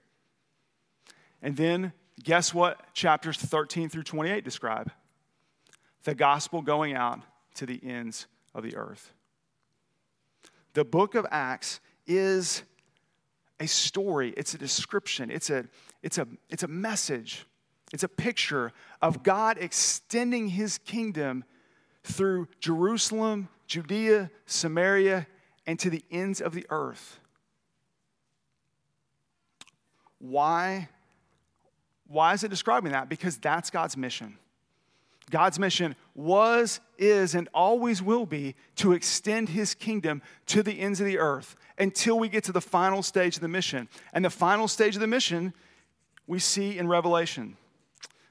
And 1.42 1.56
then, 1.56 1.92
guess 2.22 2.52
what 2.54 2.92
chapters 2.94 3.36
13 3.36 3.88
through 3.88 4.04
28 4.04 4.44
describe? 4.44 4.90
The 6.04 6.14
gospel 6.14 6.62
going 6.62 6.94
out 6.94 7.20
to 7.54 7.66
the 7.66 7.80
ends 7.82 8.26
of 8.54 8.62
the 8.62 8.76
earth. 8.76 9.12
The 10.74 10.84
book 10.84 11.14
of 11.14 11.26
Acts 11.30 11.80
is 12.06 12.62
a 13.58 13.66
story, 13.66 14.34
it's 14.36 14.54
a 14.54 14.58
description, 14.58 15.30
it's 15.30 15.48
a, 15.50 15.64
it's 16.02 16.18
a, 16.18 16.28
it's 16.50 16.62
a 16.62 16.68
message, 16.68 17.46
it's 17.92 18.02
a 18.02 18.08
picture 18.08 18.72
of 19.00 19.22
God 19.22 19.56
extending 19.58 20.48
his 20.48 20.78
kingdom 20.78 21.44
through 22.04 22.48
Jerusalem 22.60 23.48
Judea, 23.66 24.30
Samaria, 24.46 25.26
and 25.66 25.78
to 25.80 25.90
the 25.90 26.04
ends 26.10 26.40
of 26.40 26.54
the 26.54 26.66
earth. 26.70 27.18
Why? 30.18 30.88
Why 32.08 32.32
is 32.34 32.44
it 32.44 32.48
describing 32.48 32.92
that? 32.92 33.08
Because 33.08 33.36
that's 33.36 33.70
God's 33.70 33.96
mission. 33.96 34.38
God's 35.30 35.58
mission 35.58 35.96
was, 36.14 36.80
is, 36.98 37.34
and 37.34 37.48
always 37.52 38.00
will 38.00 38.26
be 38.26 38.54
to 38.76 38.92
extend 38.92 39.48
his 39.48 39.74
kingdom 39.74 40.22
to 40.46 40.62
the 40.62 40.78
ends 40.80 41.00
of 41.00 41.06
the 41.06 41.18
earth 41.18 41.56
until 41.78 42.18
we 42.18 42.28
get 42.28 42.44
to 42.44 42.52
the 42.52 42.60
final 42.60 43.02
stage 43.02 43.36
of 43.36 43.42
the 43.42 43.48
mission. 43.48 43.88
And 44.12 44.24
the 44.24 44.30
final 44.30 44.68
stage 44.68 44.94
of 44.94 45.00
the 45.00 45.08
mission 45.08 45.52
we 46.28 46.38
see 46.38 46.78
in 46.78 46.86
Revelation. 46.86 47.56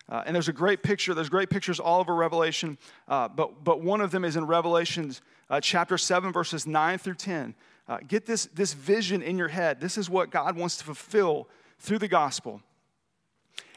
Uh, 0.08 0.24
and 0.26 0.36
there's 0.36 0.48
a 0.48 0.54
great 0.54 0.84
picture, 0.84 1.14
there's 1.14 1.30
great 1.30 1.50
pictures 1.50 1.80
all 1.80 2.00
over 2.00 2.16
Revelation, 2.16 2.78
uh, 3.08 3.28
but, 3.28 3.64
but 3.64 3.82
one 3.82 4.02
of 4.02 4.12
them 4.12 4.24
is 4.24 4.36
in 4.36 4.46
Revelation 4.46 5.14
uh, 5.50 5.60
chapter 5.60 5.98
7, 5.98 6.32
verses 6.32 6.68
9 6.68 6.98
through 7.00 7.16
10. 7.16 7.56
Uh, 7.88 7.98
get 8.08 8.26
this, 8.26 8.46
this 8.54 8.74
vision 8.74 9.22
in 9.22 9.38
your 9.38 9.48
head. 9.48 9.80
This 9.82 9.98
is 9.98 10.10
what 10.10 10.30
God 10.30 10.56
wants 10.56 10.78
to 10.78 10.86
fulfill 10.86 11.48
through 11.80 12.00
the 12.00 12.08
gospel. 12.08 12.62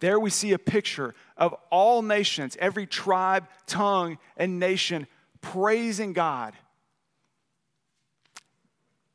There 0.00 0.18
we 0.18 0.30
see 0.30 0.52
a 0.52 0.58
picture 0.58 1.14
of 1.36 1.54
all 1.70 2.02
nations, 2.02 2.56
every 2.60 2.86
tribe, 2.86 3.46
tongue, 3.66 4.18
and 4.36 4.58
nation 4.58 5.06
praising 5.40 6.12
God. 6.12 6.54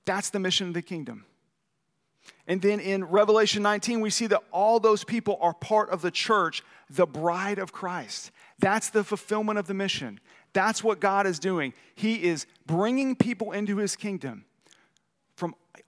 That's 0.05 0.29
the 0.29 0.39
mission 0.39 0.67
of 0.67 0.74
the 0.74 0.81
kingdom. 0.81 1.25
And 2.48 2.62
then 2.62 2.79
in 2.79 3.03
Revelation 3.05 3.62
19, 3.62 4.01
we 4.01 4.09
see 4.09 4.27
that 4.27 4.41
all 4.51 4.79
those 4.79 5.03
people 5.03 5.38
are 5.41 5.53
part 5.53 5.89
of 5.91 6.01
the 6.01 6.12
church, 6.12 6.63
the 6.89 7.05
bride 7.05 7.59
of 7.59 7.71
Christ. 7.71 8.31
That's 8.57 8.89
the 8.89 9.03
fulfillment 9.03 9.59
of 9.59 9.67
the 9.67 9.74
mission. 9.74 10.19
That's 10.53 10.83
what 10.83 11.00
God 11.00 11.27
is 11.27 11.38
doing. 11.38 11.74
He 11.93 12.24
is 12.24 12.48
bringing 12.65 13.15
people 13.15 13.51
into 13.51 13.77
his 13.77 13.95
kingdom 13.95 14.45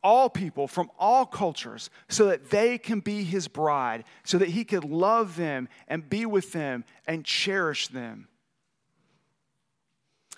all 0.03 0.29
people, 0.29 0.67
from 0.67 0.89
all 0.97 1.25
cultures, 1.25 1.89
so 2.07 2.27
that 2.27 2.49
they 2.49 2.77
can 2.77 2.99
be 2.99 3.23
his 3.23 3.47
bride, 3.47 4.03
so 4.23 4.37
that 4.37 4.49
he 4.49 4.63
could 4.63 4.83
love 4.83 5.35
them 5.35 5.67
and 5.87 6.09
be 6.09 6.25
with 6.25 6.51
them 6.51 6.83
and 7.07 7.25
cherish 7.25 7.87
them. 7.87 8.27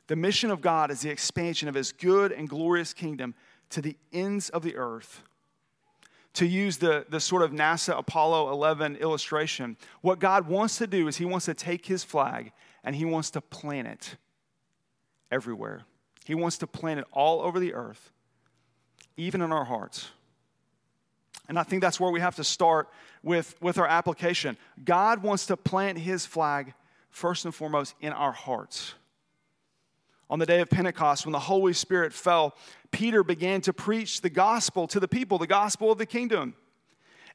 The 0.08 0.16
mission 0.16 0.52
of 0.52 0.62
God 0.62 0.92
is 0.92 1.02
the 1.02 1.10
expansion 1.10 1.68
of 1.68 1.76
his 1.76 1.92
good 1.92 2.32
and 2.32 2.50
glorious 2.50 2.94
kingdom 2.94 3.36
to 3.70 3.82
the 3.82 3.98
ends 4.12 4.50
of 4.50 4.64
the 4.64 4.76
earth 4.76 5.24
to 6.34 6.48
use 6.48 6.78
the, 6.78 7.06
the 7.10 7.20
sort 7.20 7.44
of 7.44 7.52
NASA 7.52 7.98
Apollo 7.98 8.52
11 8.52 8.98
illustration, 8.98 9.78
what 10.02 10.20
God 10.20 10.48
wants 10.48 10.78
to 10.78 10.88
do 10.88 11.08
is 11.08 11.18
He 11.18 11.26
wants 11.26 11.46
to 11.46 11.54
take 11.54 11.86
His 11.86 12.04
flag 12.04 12.52
and 12.84 12.96
He 12.96 13.06
wants 13.06 13.30
to 13.32 13.42
plant 13.42 13.88
it 13.88 14.16
everywhere. 15.32 15.84
He 16.26 16.36
wants 16.36 16.58
to 16.60 16.68
plant 16.68 17.02
it 17.02 17.06
all 17.12 17.42
over 17.42 17.60
the 17.60 17.74
earth, 17.74 18.12
even 19.18 19.42
in 19.42 19.52
our 19.52 19.66
hearts. 19.66 20.10
And 21.50 21.60
I 21.60 21.64
think 21.64 21.82
that's 21.82 22.00
where 22.00 22.12
we 22.12 22.22
have 22.22 22.36
to 22.38 22.44
start 22.44 22.90
with, 23.22 23.56
with 23.62 23.78
our 23.78 23.88
application. 23.88 24.58
God 24.84 25.24
wants 25.24 25.46
to 25.48 25.58
plant 25.58 25.98
His 25.98 26.26
flag 26.26 26.74
first 27.10 27.46
and 27.46 27.54
foremost 27.54 27.96
in 28.02 28.14
our 28.14 28.32
hearts. 28.32 28.96
On 30.30 30.40
the 30.40 30.46
day 30.46 30.62
of 30.62 30.70
Pentecost, 30.70 31.26
when 31.26 31.34
the 31.34 31.40
Holy 31.40 31.74
Spirit 31.74 32.14
fell, 32.14 32.56
Peter 32.92 33.24
began 33.24 33.62
to 33.62 33.74
preach 33.74 34.22
the 34.22 34.30
gospel 34.30 34.88
to 34.88 35.00
the 35.00 35.08
people, 35.08 35.38
the 35.38 35.46
gospel 35.46 35.92
of 35.92 35.98
the 35.98 36.06
kingdom. 36.06 36.56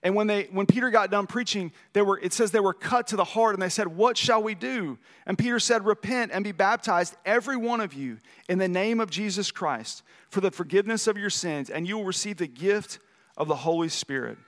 And 0.03 0.15
when, 0.15 0.29
they, 0.29 0.45
when 0.45 0.67
Peter 0.67 0.91
got 0.91 1.11
done 1.11 1.27
preaching, 1.27 1.73
they 1.93 2.03
were, 2.03 2.19
it 2.21 2.33
says 2.33 2.53
they 2.53 2.61
were 2.61 2.75
cut 2.75 3.09
to 3.09 3.17
the 3.17 3.25
heart 3.25 3.55
and 3.55 3.63
they 3.63 3.69
said, 3.69 3.89
What 3.89 4.17
shall 4.17 4.43
we 4.43 4.55
do? 4.55 4.97
And 5.27 5.37
Peter 5.37 5.59
said, 5.59 5.85
Repent 5.85 6.31
and 6.33 6.45
be 6.45 6.53
baptized, 6.53 7.17
every 7.25 7.57
one 7.57 7.81
of 7.81 7.95
you, 7.95 8.19
in 8.49 8.59
the 8.59 8.69
name 8.69 9.01
of 9.01 9.11
Jesus 9.11 9.51
Christ, 9.51 10.05
for 10.31 10.41
the 10.41 10.53
forgiveness 10.53 11.09
of 11.09 11.19
your 11.19 11.31
sins, 11.31 11.69
and 11.69 11.87
you 11.87 11.97
will 11.97 12.05
receive 12.05 12.37
the 12.37 12.47
gift 12.47 13.01
of 13.37 13.49
the 13.49 13.57
Holy 13.57 13.89
Spirit. 13.89 14.39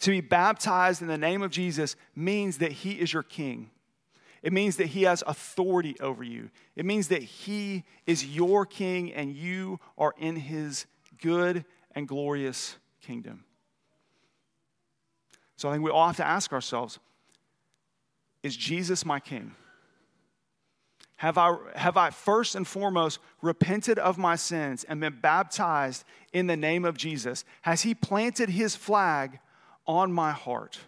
To 0.00 0.10
be 0.10 0.20
baptized 0.20 1.02
in 1.02 1.08
the 1.08 1.18
name 1.18 1.42
of 1.42 1.50
Jesus 1.50 1.96
means 2.14 2.58
that 2.58 2.72
he 2.72 2.92
is 2.92 3.12
your 3.12 3.24
king. 3.24 3.70
It 4.42 4.52
means 4.52 4.76
that 4.76 4.86
he 4.86 5.02
has 5.02 5.22
authority 5.26 5.96
over 6.00 6.22
you. 6.22 6.50
It 6.76 6.86
means 6.86 7.08
that 7.08 7.22
he 7.22 7.84
is 8.06 8.24
your 8.24 8.64
king 8.64 9.12
and 9.12 9.34
you 9.34 9.80
are 9.98 10.14
in 10.18 10.36
his 10.36 10.86
good 11.20 11.64
and 11.94 12.08
glorious 12.08 12.76
kingdom. 13.02 13.44
So 15.60 15.68
I 15.68 15.72
think 15.72 15.84
we 15.84 15.90
all 15.90 16.06
have 16.06 16.16
to 16.16 16.26
ask 16.26 16.54
ourselves 16.54 16.98
is 18.42 18.56
Jesus 18.56 19.04
my 19.04 19.20
king? 19.20 19.54
Have 21.16 21.36
I, 21.36 21.54
have 21.74 21.98
I 21.98 22.08
first 22.08 22.54
and 22.54 22.66
foremost 22.66 23.18
repented 23.42 23.98
of 23.98 24.16
my 24.16 24.36
sins 24.36 24.84
and 24.84 25.00
been 25.00 25.18
baptized 25.20 26.04
in 26.32 26.46
the 26.46 26.56
name 26.56 26.86
of 26.86 26.96
Jesus? 26.96 27.44
Has 27.60 27.82
he 27.82 27.92
planted 27.92 28.48
his 28.48 28.74
flag 28.74 29.38
on 29.86 30.10
my 30.14 30.30
heart? 30.30 30.78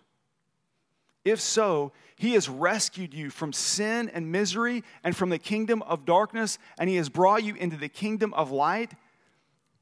If 1.23 1.39
so, 1.39 1.93
he 2.17 2.33
has 2.33 2.49
rescued 2.49 3.13
you 3.13 3.29
from 3.29 3.53
sin 3.53 4.09
and 4.09 4.33
misery 4.33 4.85
and 5.05 5.15
from 5.15 5.29
the 5.29 5.39
kingdom 5.39 5.83
of 5.83 6.07
darkness, 6.07 6.57
and 6.79 6.89
he 6.89 6.97
has 6.97 7.11
brought 7.11 7.45
you 7.45 7.55
into 7.57 7.77
the 7.77 7.91
kingdom 7.91 8.33
of 8.33 8.51
light, 8.51 8.93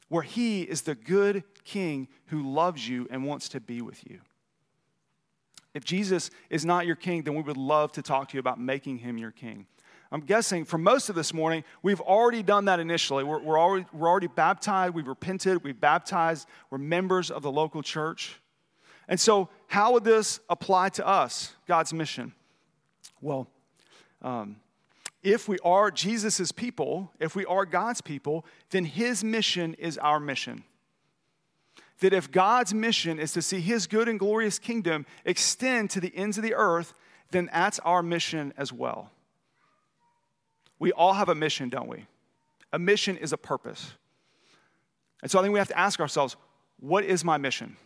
where 0.08 0.24
he 0.24 0.62
is 0.62 0.82
the 0.82 0.96
good 0.96 1.44
king 1.62 2.08
who 2.26 2.42
loves 2.52 2.88
you 2.88 3.06
and 3.08 3.24
wants 3.24 3.48
to 3.50 3.60
be 3.60 3.80
with 3.80 4.04
you. 4.10 4.18
If 5.74 5.84
Jesus 5.84 6.30
is 6.48 6.64
not 6.64 6.86
your 6.86 6.96
king, 6.96 7.22
then 7.22 7.34
we 7.34 7.42
would 7.42 7.56
love 7.56 7.92
to 7.92 8.02
talk 8.02 8.28
to 8.30 8.34
you 8.34 8.40
about 8.40 8.60
making 8.60 8.98
him 8.98 9.18
your 9.18 9.30
king. 9.30 9.66
I'm 10.12 10.20
guessing 10.20 10.64
for 10.64 10.78
most 10.78 11.08
of 11.08 11.14
this 11.14 11.32
morning, 11.32 11.62
we've 11.82 12.00
already 12.00 12.42
done 12.42 12.64
that 12.64 12.80
initially. 12.80 13.22
We're, 13.22 13.40
we're, 13.40 13.60
already, 13.60 13.86
we're 13.92 14.08
already 14.08 14.26
baptized, 14.26 14.94
we've 14.94 15.06
repented, 15.06 15.62
we've 15.62 15.80
baptized, 15.80 16.48
we're 16.68 16.78
members 16.78 17.30
of 17.30 17.42
the 17.42 17.52
local 17.52 17.82
church. 17.82 18.40
And 19.06 19.20
so, 19.20 19.48
how 19.68 19.92
would 19.92 20.04
this 20.04 20.40
apply 20.48 20.88
to 20.90 21.06
us, 21.06 21.54
God's 21.68 21.92
mission? 21.92 22.32
Well, 23.20 23.48
um, 24.22 24.56
if 25.22 25.48
we 25.48 25.58
are 25.64 25.90
Jesus' 25.90 26.50
people, 26.50 27.12
if 27.20 27.36
we 27.36 27.44
are 27.46 27.64
God's 27.64 28.00
people, 28.00 28.44
then 28.70 28.84
his 28.84 29.22
mission 29.22 29.74
is 29.74 29.98
our 29.98 30.18
mission. 30.18 30.64
That 32.00 32.12
if 32.12 32.30
God's 32.30 32.72
mission 32.72 33.18
is 33.18 33.32
to 33.32 33.42
see 33.42 33.60
his 33.60 33.86
good 33.86 34.08
and 34.08 34.18
glorious 34.18 34.58
kingdom 34.58 35.06
extend 35.24 35.90
to 35.90 36.00
the 36.00 36.14
ends 36.16 36.38
of 36.38 36.42
the 36.42 36.54
earth, 36.54 36.94
then 37.30 37.48
that's 37.52 37.78
our 37.80 38.02
mission 38.02 38.52
as 38.56 38.72
well. 38.72 39.10
We 40.78 40.92
all 40.92 41.12
have 41.12 41.28
a 41.28 41.34
mission, 41.34 41.68
don't 41.68 41.88
we? 41.88 42.06
A 42.72 42.78
mission 42.78 43.16
is 43.16 43.32
a 43.32 43.36
purpose. 43.36 43.92
And 45.22 45.30
so 45.30 45.38
I 45.38 45.42
think 45.42 45.52
we 45.52 45.58
have 45.58 45.68
to 45.68 45.78
ask 45.78 46.00
ourselves 46.00 46.36
what 46.78 47.04
is 47.04 47.24
my 47.24 47.36
mission? 47.36 47.76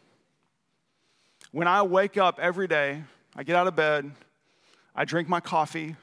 When 1.50 1.66
I 1.66 1.82
wake 1.82 2.16
up 2.16 2.38
every 2.40 2.68
day, 2.68 3.02
I 3.36 3.42
get 3.42 3.56
out 3.56 3.66
of 3.66 3.74
bed, 3.74 4.10
I 4.94 5.04
drink 5.04 5.28
my 5.28 5.40
coffee, 5.40 5.96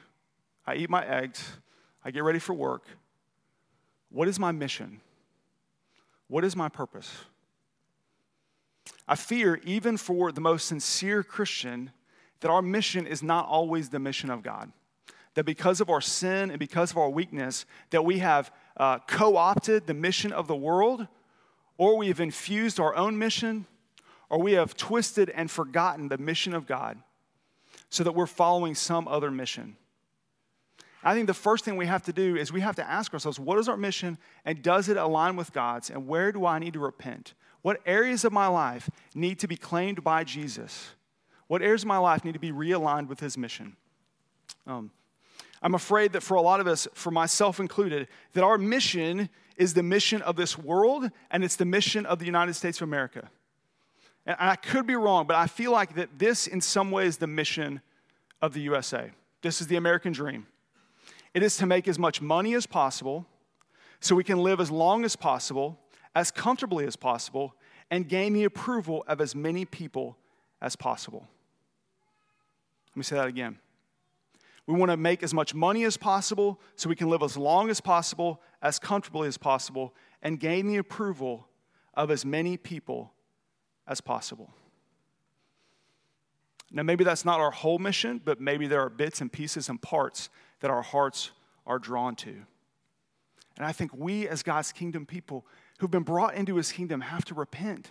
I 0.66 0.76
eat 0.76 0.90
my 0.90 1.04
eggs, 1.06 1.42
I 2.04 2.10
get 2.10 2.22
ready 2.22 2.38
for 2.38 2.52
work. 2.52 2.84
What 4.10 4.28
is 4.28 4.38
my 4.38 4.52
mission? 4.52 5.00
What 6.28 6.44
is 6.44 6.54
my 6.54 6.68
purpose? 6.68 7.10
I 9.06 9.14
fear, 9.14 9.60
even 9.64 9.96
for 9.96 10.32
the 10.32 10.40
most 10.40 10.66
sincere 10.66 11.22
Christian, 11.22 11.90
that 12.40 12.50
our 12.50 12.62
mission 12.62 13.06
is 13.06 13.22
not 13.22 13.46
always 13.46 13.88
the 13.88 13.98
mission 13.98 14.30
of 14.30 14.42
God. 14.42 14.72
That 15.34 15.44
because 15.44 15.80
of 15.80 15.88
our 15.88 16.00
sin 16.00 16.50
and 16.50 16.58
because 16.58 16.90
of 16.90 16.98
our 16.98 17.08
weakness, 17.08 17.64
that 17.90 18.04
we 18.04 18.18
have 18.18 18.52
uh, 18.76 18.98
co 19.06 19.36
opted 19.36 19.86
the 19.86 19.94
mission 19.94 20.32
of 20.32 20.46
the 20.46 20.56
world, 20.56 21.06
or 21.78 21.96
we 21.96 22.08
have 22.08 22.20
infused 22.20 22.78
our 22.78 22.94
own 22.94 23.18
mission 23.18 23.66
or 24.32 24.40
we 24.40 24.52
have 24.52 24.74
twisted 24.74 25.28
and 25.28 25.50
forgotten 25.50 26.08
the 26.08 26.16
mission 26.16 26.54
of 26.54 26.66
God 26.66 26.98
so 27.90 28.02
that 28.02 28.12
we're 28.12 28.26
following 28.26 28.74
some 28.74 29.06
other 29.06 29.30
mission. 29.30 29.76
I 31.04 31.14
think 31.14 31.26
the 31.26 31.34
first 31.34 31.64
thing 31.66 31.76
we 31.76 31.86
have 31.86 32.04
to 32.04 32.12
do 32.12 32.36
is 32.36 32.50
we 32.50 32.62
have 32.62 32.76
to 32.76 32.88
ask 32.88 33.12
ourselves 33.12 33.38
what 33.38 33.58
is 33.58 33.68
our 33.68 33.76
mission 33.76 34.16
and 34.46 34.62
does 34.62 34.88
it 34.88 34.96
align 34.96 35.36
with 35.36 35.52
God's? 35.52 35.90
And 35.90 36.08
where 36.08 36.32
do 36.32 36.46
I 36.46 36.58
need 36.58 36.72
to 36.72 36.78
repent? 36.78 37.34
What 37.62 37.80
areas 37.86 38.24
of 38.24 38.32
my 38.32 38.48
life 38.48 38.90
need 39.14 39.38
to 39.40 39.48
be 39.48 39.56
claimed 39.56 40.04
by 40.04 40.24
Jesus? 40.24 40.90
What 41.46 41.62
areas 41.62 41.82
of 41.82 41.88
my 41.88 41.98
life 41.98 42.24
need 42.24 42.32
to 42.32 42.40
be 42.40 42.52
realigned 42.52 43.08
with 43.08 43.20
his 43.20 43.38
mission? 43.38 43.76
Um, 44.66 44.90
I'm 45.62 45.74
afraid 45.74 46.12
that 46.12 46.22
for 46.22 46.34
a 46.34 46.42
lot 46.42 46.60
of 46.60 46.66
us, 46.66 46.88
for 46.92 47.12
myself 47.12 47.60
included, 47.60 48.08
that 48.32 48.42
our 48.42 48.58
mission 48.58 49.28
is 49.56 49.74
the 49.74 49.82
mission 49.82 50.20
of 50.22 50.34
this 50.34 50.58
world 50.58 51.10
and 51.30 51.44
it's 51.44 51.56
the 51.56 51.64
mission 51.64 52.04
of 52.04 52.18
the 52.18 52.26
United 52.26 52.54
States 52.54 52.80
of 52.80 52.88
America. 52.88 53.30
And 54.26 54.36
I 54.38 54.56
could 54.56 54.86
be 54.86 54.96
wrong, 54.96 55.26
but 55.26 55.36
I 55.36 55.46
feel 55.46 55.72
like 55.72 55.94
that 55.94 56.18
this, 56.18 56.46
in 56.46 56.60
some 56.60 56.90
way, 56.90 57.06
is 57.06 57.18
the 57.18 57.26
mission 57.26 57.80
of 58.40 58.54
the 58.54 58.60
USA. 58.62 59.10
This 59.42 59.60
is 59.60 59.68
the 59.68 59.76
American 59.76 60.12
dream. 60.12 60.46
It 61.34 61.42
is 61.42 61.56
to 61.58 61.66
make 61.66 61.88
as 61.88 61.98
much 61.98 62.20
money 62.20 62.54
as 62.54 62.66
possible 62.66 63.26
so 64.00 64.16
we 64.16 64.24
can 64.24 64.38
live 64.38 64.60
as 64.60 64.70
long 64.70 65.04
as 65.04 65.16
possible, 65.16 65.78
as 66.14 66.30
comfortably 66.30 66.86
as 66.86 66.96
possible, 66.96 67.54
and 67.90 68.08
gain 68.08 68.32
the 68.32 68.44
approval 68.44 69.04
of 69.06 69.20
as 69.20 69.34
many 69.34 69.64
people 69.64 70.16
as 70.60 70.76
possible. 70.76 71.28
Let 72.90 72.96
me 72.96 73.02
say 73.02 73.16
that 73.16 73.28
again. 73.28 73.58
We 74.66 74.74
want 74.74 74.90
to 74.90 74.96
make 74.96 75.22
as 75.22 75.34
much 75.34 75.54
money 75.54 75.84
as 75.84 75.96
possible 75.96 76.60
so 76.76 76.88
we 76.88 76.96
can 76.96 77.08
live 77.08 77.22
as 77.22 77.36
long 77.36 77.68
as 77.68 77.80
possible, 77.80 78.40
as 78.60 78.78
comfortably 78.78 79.26
as 79.26 79.36
possible, 79.36 79.94
and 80.22 80.38
gain 80.38 80.68
the 80.68 80.76
approval 80.76 81.48
of 81.94 82.10
as 82.10 82.24
many 82.24 82.56
people 82.56 83.12
as 83.86 84.00
possible. 84.00 84.50
Now, 86.70 86.82
maybe 86.82 87.04
that's 87.04 87.24
not 87.24 87.40
our 87.40 87.50
whole 87.50 87.78
mission, 87.78 88.20
but 88.24 88.40
maybe 88.40 88.66
there 88.66 88.80
are 88.80 88.88
bits 88.88 89.20
and 89.20 89.30
pieces 89.30 89.68
and 89.68 89.80
parts 89.82 90.30
that 90.60 90.70
our 90.70 90.82
hearts 90.82 91.32
are 91.66 91.78
drawn 91.78 92.14
to. 92.16 92.34
And 93.58 93.66
I 93.66 93.72
think 93.72 93.90
we, 93.94 94.26
as 94.28 94.42
God's 94.42 94.72
kingdom 94.72 95.04
people 95.04 95.46
who've 95.82 95.90
been 95.90 96.04
brought 96.04 96.36
into 96.36 96.54
his 96.54 96.70
kingdom, 96.70 97.00
have 97.00 97.24
to 97.24 97.34
repent 97.34 97.90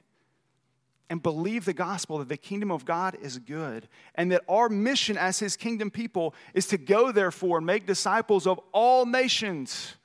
and 1.10 1.22
believe 1.22 1.66
the 1.66 1.74
gospel 1.74 2.20
that 2.20 2.30
the 2.30 2.38
kingdom 2.38 2.72
of 2.72 2.86
God 2.86 3.18
is 3.22 3.38
good 3.38 3.90
and 4.16 4.32
that 4.32 4.44
our 4.48 4.70
mission 4.70 5.18
as 5.18 5.40
his 5.40 5.58
kingdom 5.58 5.92
people 5.92 6.34
is 6.54 6.68
to 6.68 6.78
go, 6.78 7.12
therefore, 7.12 7.58
and 7.58 7.68
make 7.68 7.86
disciples 7.86 8.48
of 8.48 8.62
all 8.72 9.06
nations. 9.06 9.96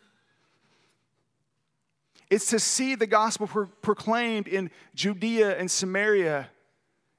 It's 2.28 2.46
to 2.46 2.58
see 2.58 2.96
the 2.96 3.06
gospel 3.06 3.46
pro- 3.46 3.66
proclaimed 3.66 4.48
in 4.48 4.68
Judea 4.96 5.56
and 5.56 5.70
Samaria 5.70 6.48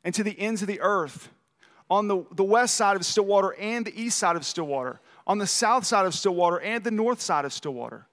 and 0.03 0.13
to 0.15 0.23
the 0.23 0.38
ends 0.38 0.62
of 0.62 0.67
the 0.67 0.82
earth, 0.82 1.30
on 1.89 2.10
the, 2.10 2.25
the 2.34 2.43
west 2.43 2.75
side 2.75 2.97
of 2.97 3.06
Stillwater 3.06 3.56
and 3.58 3.86
the 3.86 3.97
east 4.01 4.17
side 4.17 4.36
of 4.36 4.45
Stillwater, 4.45 4.99
on 5.25 5.38
the 5.38 5.47
south 5.47 5.86
side 5.86 6.06
of 6.06 6.13
Stillwater 6.13 6.60
and 6.60 6.84
the 6.84 6.91
north 6.91 7.21
side 7.21 7.45
of 7.45 7.53
Stillwater, 7.53 8.06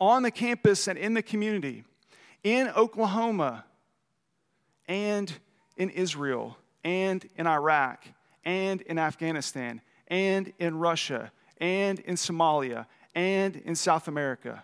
on 0.00 0.22
the 0.22 0.30
campus 0.30 0.88
and 0.88 0.98
in 0.98 1.12
the 1.12 1.22
community, 1.22 1.84
in 2.42 2.68
Oklahoma 2.68 3.64
and 4.88 5.32
in 5.76 5.90
Israel 5.90 6.56
and 6.84 7.26
in 7.36 7.46
Iraq 7.46 8.04
and 8.44 8.80
in 8.82 8.98
Afghanistan 8.98 9.80
and 10.08 10.52
in 10.58 10.76
Russia 10.78 11.30
and 11.58 11.98
in 12.00 12.16
Somalia 12.16 12.86
and 13.14 13.56
in 13.56 13.74
South 13.74 14.08
America. 14.08 14.62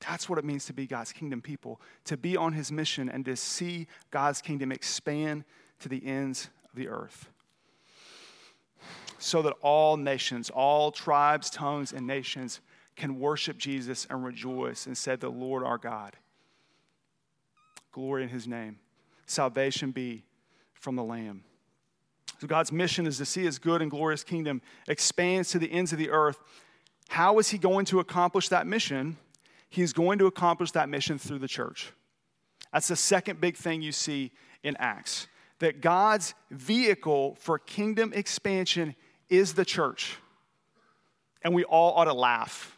That's 0.00 0.28
what 0.28 0.38
it 0.38 0.44
means 0.44 0.66
to 0.66 0.72
be 0.72 0.86
God's 0.86 1.12
kingdom 1.12 1.40
people, 1.40 1.80
to 2.04 2.16
be 2.16 2.36
on 2.36 2.52
his 2.52 2.70
mission 2.70 3.08
and 3.08 3.24
to 3.24 3.36
see 3.36 3.86
God's 4.10 4.40
kingdom 4.40 4.70
expand 4.70 5.44
to 5.80 5.88
the 5.88 6.04
ends 6.06 6.48
of 6.70 6.78
the 6.78 6.88
earth. 6.88 7.28
So 9.18 9.42
that 9.42 9.54
all 9.62 9.96
nations, 9.96 10.50
all 10.50 10.92
tribes, 10.92 11.50
tongues, 11.50 11.92
and 11.92 12.06
nations 12.06 12.60
can 12.96 13.20
worship 13.20 13.58
Jesus 13.58 14.06
and 14.10 14.24
rejoice 14.24 14.86
and 14.86 14.96
say, 14.96 15.16
The 15.16 15.28
Lord 15.28 15.62
our 15.62 15.78
God. 15.78 16.16
Glory 17.92 18.22
in 18.22 18.28
his 18.28 18.46
name. 18.46 18.78
Salvation 19.26 19.90
be 19.90 20.24
from 20.74 20.96
the 20.96 21.04
Lamb. 21.04 21.44
So 22.40 22.46
God's 22.46 22.72
mission 22.72 23.06
is 23.06 23.18
to 23.18 23.24
see 23.24 23.44
his 23.44 23.58
good 23.58 23.80
and 23.80 23.90
glorious 23.90 24.22
kingdom 24.22 24.60
expands 24.88 25.50
to 25.50 25.58
the 25.58 25.70
ends 25.70 25.92
of 25.92 25.98
the 25.98 26.10
earth. 26.10 26.38
How 27.08 27.38
is 27.38 27.48
he 27.48 27.58
going 27.58 27.86
to 27.86 28.00
accomplish 28.00 28.48
that 28.50 28.66
mission? 28.66 29.16
He's 29.68 29.92
going 29.92 30.18
to 30.18 30.26
accomplish 30.26 30.72
that 30.72 30.88
mission 30.88 31.18
through 31.18 31.38
the 31.38 31.48
church. 31.48 31.92
That's 32.72 32.88
the 32.88 32.96
second 32.96 33.40
big 33.40 33.56
thing 33.56 33.80
you 33.80 33.92
see 33.92 34.32
in 34.62 34.76
Acts. 34.78 35.28
That 35.60 35.80
God's 35.80 36.34
vehicle 36.50 37.36
for 37.36 37.58
kingdom 37.58 38.12
expansion 38.14 38.94
is 39.30 39.54
the 39.54 39.64
church. 39.64 40.18
And 41.46 41.54
we 41.54 41.62
all 41.62 41.92
ought 41.92 42.06
to 42.06 42.12
laugh. 42.12 42.76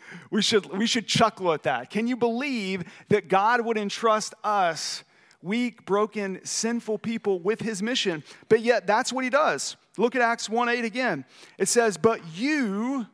we, 0.30 0.40
should, 0.40 0.64
we 0.78 0.86
should 0.86 1.06
chuckle 1.06 1.52
at 1.52 1.64
that. 1.64 1.90
Can 1.90 2.06
you 2.06 2.16
believe 2.16 2.84
that 3.10 3.28
God 3.28 3.60
would 3.60 3.76
entrust 3.76 4.32
us 4.42 5.04
weak, 5.42 5.84
broken, 5.84 6.40
sinful 6.42 6.98
people 6.98 7.38
with 7.38 7.60
his 7.60 7.82
mission. 7.82 8.24
But 8.48 8.60
yet, 8.60 8.86
that's 8.86 9.12
what 9.12 9.24
he 9.24 9.30
does. 9.30 9.76
Look 9.98 10.16
at 10.16 10.22
Acts 10.22 10.48
1 10.48 10.70
8 10.70 10.84
again. 10.86 11.26
It 11.58 11.68
says, 11.68 11.98
But 11.98 12.20
you, 12.34 13.06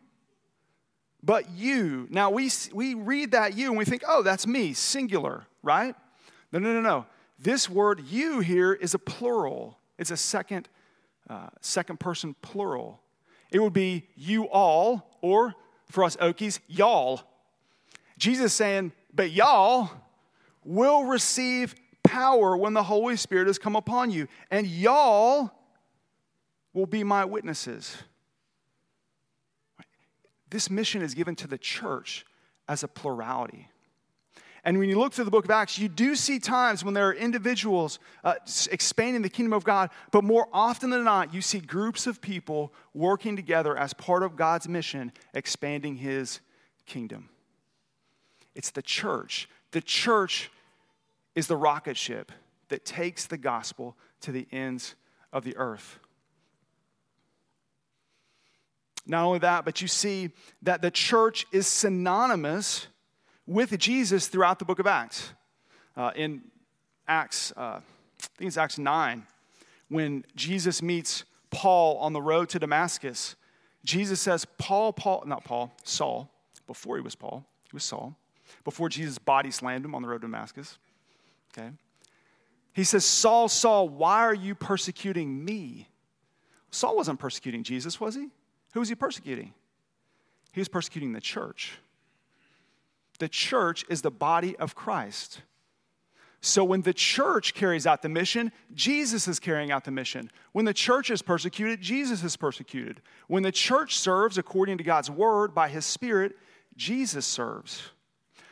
but 1.24 1.50
you. 1.50 2.06
Now, 2.08 2.30
we, 2.30 2.50
we 2.72 2.94
read 2.94 3.32
that 3.32 3.56
you 3.56 3.70
and 3.70 3.76
we 3.76 3.84
think, 3.84 4.02
oh, 4.06 4.22
that's 4.22 4.46
me, 4.46 4.74
singular, 4.74 5.46
right? 5.62 5.94
No, 6.52 6.60
no, 6.60 6.72
no, 6.72 6.80
no. 6.80 7.06
This 7.38 7.68
word 7.68 8.04
you 8.08 8.40
here 8.40 8.72
is 8.72 8.94
a 8.94 8.98
plural, 8.98 9.78
it's 9.98 10.12
a 10.12 10.16
second, 10.16 10.68
uh, 11.28 11.48
second 11.60 11.98
person 11.98 12.36
plural. 12.42 13.00
It 13.54 13.62
would 13.62 13.72
be 13.72 14.08
you 14.16 14.48
all, 14.50 15.16
or 15.20 15.54
for 15.88 16.02
us 16.02 16.16
Okies, 16.16 16.58
y'all. 16.66 17.20
Jesus 18.18 18.52
saying, 18.52 18.90
but 19.14 19.30
y'all 19.30 19.92
will 20.64 21.04
receive 21.04 21.76
power 22.02 22.56
when 22.56 22.74
the 22.74 22.82
Holy 22.82 23.14
Spirit 23.14 23.46
has 23.46 23.56
come 23.56 23.76
upon 23.76 24.10
you, 24.10 24.26
and 24.50 24.66
y'all 24.66 25.52
will 26.72 26.86
be 26.86 27.04
my 27.04 27.24
witnesses. 27.24 27.96
This 30.50 30.68
mission 30.68 31.00
is 31.00 31.14
given 31.14 31.36
to 31.36 31.46
the 31.46 31.56
church 31.56 32.26
as 32.66 32.82
a 32.82 32.88
plurality. 32.88 33.68
And 34.64 34.78
when 34.78 34.88
you 34.88 34.98
look 34.98 35.12
through 35.12 35.26
the 35.26 35.30
book 35.30 35.44
of 35.44 35.50
Acts, 35.50 35.78
you 35.78 35.88
do 35.88 36.16
see 36.16 36.38
times 36.38 36.82
when 36.82 36.94
there 36.94 37.06
are 37.08 37.14
individuals 37.14 37.98
uh, 38.24 38.34
expanding 38.70 39.20
the 39.20 39.28
kingdom 39.28 39.52
of 39.52 39.62
God, 39.62 39.90
but 40.10 40.24
more 40.24 40.48
often 40.54 40.88
than 40.88 41.04
not, 41.04 41.34
you 41.34 41.42
see 41.42 41.60
groups 41.60 42.06
of 42.06 42.22
people 42.22 42.72
working 42.94 43.36
together 43.36 43.76
as 43.76 43.92
part 43.92 44.22
of 44.22 44.36
God's 44.36 44.66
mission, 44.66 45.12
expanding 45.34 45.96
his 45.96 46.40
kingdom. 46.86 47.28
It's 48.54 48.70
the 48.70 48.82
church. 48.82 49.50
The 49.72 49.82
church 49.82 50.50
is 51.34 51.46
the 51.46 51.56
rocket 51.56 51.98
ship 51.98 52.32
that 52.68 52.86
takes 52.86 53.26
the 53.26 53.36
gospel 53.36 53.96
to 54.22 54.32
the 54.32 54.46
ends 54.50 54.94
of 55.30 55.44
the 55.44 55.56
earth. 55.58 55.98
Not 59.06 59.24
only 59.24 59.40
that, 59.40 59.66
but 59.66 59.82
you 59.82 59.88
see 59.88 60.30
that 60.62 60.80
the 60.80 60.90
church 60.90 61.44
is 61.52 61.66
synonymous 61.66 62.86
with 63.46 63.78
Jesus 63.78 64.28
throughout 64.28 64.58
the 64.58 64.64
book 64.64 64.78
of 64.78 64.86
Acts. 64.86 65.32
Uh, 65.96 66.10
in 66.16 66.42
Acts, 67.06 67.52
uh, 67.56 67.80
I 67.80 67.82
think 68.36 68.48
it's 68.48 68.56
Acts 68.56 68.78
9, 68.78 69.26
when 69.88 70.24
Jesus 70.34 70.82
meets 70.82 71.24
Paul 71.50 71.98
on 71.98 72.12
the 72.12 72.22
road 72.22 72.48
to 72.50 72.58
Damascus, 72.58 73.36
Jesus 73.84 74.20
says, 74.20 74.46
Paul, 74.58 74.92
Paul, 74.92 75.24
not 75.26 75.44
Paul, 75.44 75.72
Saul, 75.84 76.30
before 76.66 76.96
he 76.96 77.02
was 77.02 77.14
Paul, 77.14 77.44
he 77.70 77.76
was 77.76 77.84
Saul, 77.84 78.16
before 78.64 78.88
Jesus' 78.88 79.18
body 79.18 79.50
slammed 79.50 79.84
him 79.84 79.94
on 79.94 80.02
the 80.02 80.08
road 80.08 80.22
to 80.22 80.26
Damascus. 80.26 80.78
Okay? 81.56 81.70
He 82.72 82.82
says, 82.82 83.04
Saul, 83.04 83.48
Saul, 83.48 83.88
why 83.88 84.20
are 84.20 84.34
you 84.34 84.54
persecuting 84.54 85.44
me? 85.44 85.88
Saul 86.70 86.96
wasn't 86.96 87.20
persecuting 87.20 87.62
Jesus, 87.62 88.00
was 88.00 88.16
he? 88.16 88.28
Who 88.72 88.80
was 88.80 88.88
he 88.88 88.96
persecuting? 88.96 89.52
He 90.52 90.60
was 90.60 90.68
persecuting 90.68 91.12
the 91.12 91.20
church. 91.20 91.78
The 93.18 93.28
church 93.28 93.84
is 93.88 94.02
the 94.02 94.10
body 94.10 94.56
of 94.56 94.74
Christ. 94.74 95.42
So 96.40 96.62
when 96.62 96.82
the 96.82 96.92
church 96.92 97.54
carries 97.54 97.86
out 97.86 98.02
the 98.02 98.08
mission, 98.10 98.52
Jesus 98.74 99.26
is 99.26 99.38
carrying 99.38 99.70
out 99.70 99.84
the 99.84 99.90
mission. 99.90 100.30
When 100.52 100.66
the 100.66 100.74
church 100.74 101.10
is 101.10 101.22
persecuted, 101.22 101.80
Jesus 101.80 102.22
is 102.22 102.36
persecuted. 102.36 103.00
When 103.28 103.42
the 103.42 103.52
church 103.52 103.96
serves 103.98 104.36
according 104.36 104.76
to 104.78 104.84
God's 104.84 105.10
word 105.10 105.54
by 105.54 105.70
his 105.70 105.86
spirit, 105.86 106.36
Jesus 106.76 107.24
serves. 107.24 107.82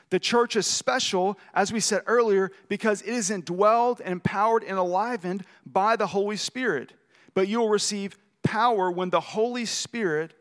The 0.08 0.18
church 0.18 0.56
is 0.56 0.66
special, 0.66 1.38
as 1.52 1.72
we 1.72 1.80
said 1.80 2.02
earlier, 2.06 2.50
because 2.68 3.02
it 3.02 3.12
is 3.12 3.30
indwelled 3.30 4.00
and 4.00 4.12
empowered 4.12 4.62
and 4.62 4.78
enlivened 4.78 5.44
by 5.66 5.96
the 5.96 6.06
Holy 6.06 6.36
Spirit. 6.36 6.94
But 7.34 7.48
you 7.48 7.60
will 7.60 7.68
receive 7.68 8.18
power 8.42 8.90
when 8.90 9.10
the 9.10 9.20
Holy 9.20 9.64
Spirit 9.64 10.34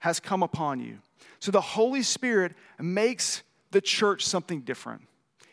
has 0.00 0.20
come 0.20 0.42
upon 0.42 0.80
you. 0.80 0.98
So 1.40 1.52
the 1.52 1.60
Holy 1.60 2.02
Spirit 2.02 2.54
makes 2.78 3.42
the 3.70 3.80
church 3.80 4.24
something 4.24 4.62
different. 4.62 5.02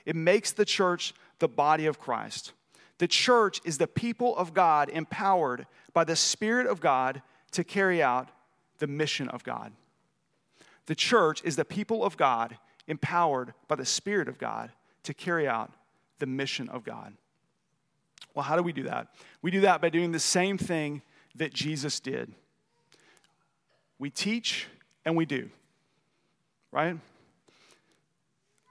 It 0.06 0.15
makes 0.15 0.51
the 0.51 0.65
church 0.65 1.13
the 1.39 1.47
body 1.47 1.86
of 1.86 1.99
Christ. 1.99 2.54
The 2.97 3.08
church 3.08 3.60
is 3.65 3.78
the 3.78 3.88
people 3.88 4.36
of 4.38 4.54
God 4.54 4.89
empowered 4.89 5.67
by 5.93 6.04
the 6.04 6.15
Spirit 6.15 6.67
of 6.67 6.80
God 6.80 7.21
to 7.51 7.63
carry 7.63 8.01
out 8.01 8.30
the 8.80 8.88
mission 8.88 9.28
of 9.30 9.43
God. 9.43 9.73
The 10.86 10.95
church 10.95 11.41
is 11.43 11.56
the 11.56 11.65
people 11.65 12.04
of 12.04 12.15
God 12.15 12.58
empowered 12.88 13.54
by 13.67 13.75
the 13.75 13.86
Spirit 13.86 14.28
of 14.28 14.38
God 14.38 14.71
to 15.04 15.13
carry 15.13 15.47
out 15.47 15.71
the 16.19 16.25
mission 16.25 16.69
of 16.69 16.84
God. 16.84 17.13
Well, 18.34 18.43
how 18.43 18.56
do 18.56 18.63
we 18.63 18.73
do 18.73 18.84
that? 18.84 19.08
We 19.41 19.51
do 19.51 19.62
that 19.62 19.82
by 19.82 19.89
doing 19.89 20.12
the 20.12 20.19
same 20.19 20.58
thing 20.58 21.01
that 21.36 21.54
Jesus 21.54 21.99
did. 21.99 22.32
We 23.97 24.10
teach 24.10 24.67
and 25.06 25.15
we 25.15 25.25
do, 25.25 25.49
right? 26.71 26.97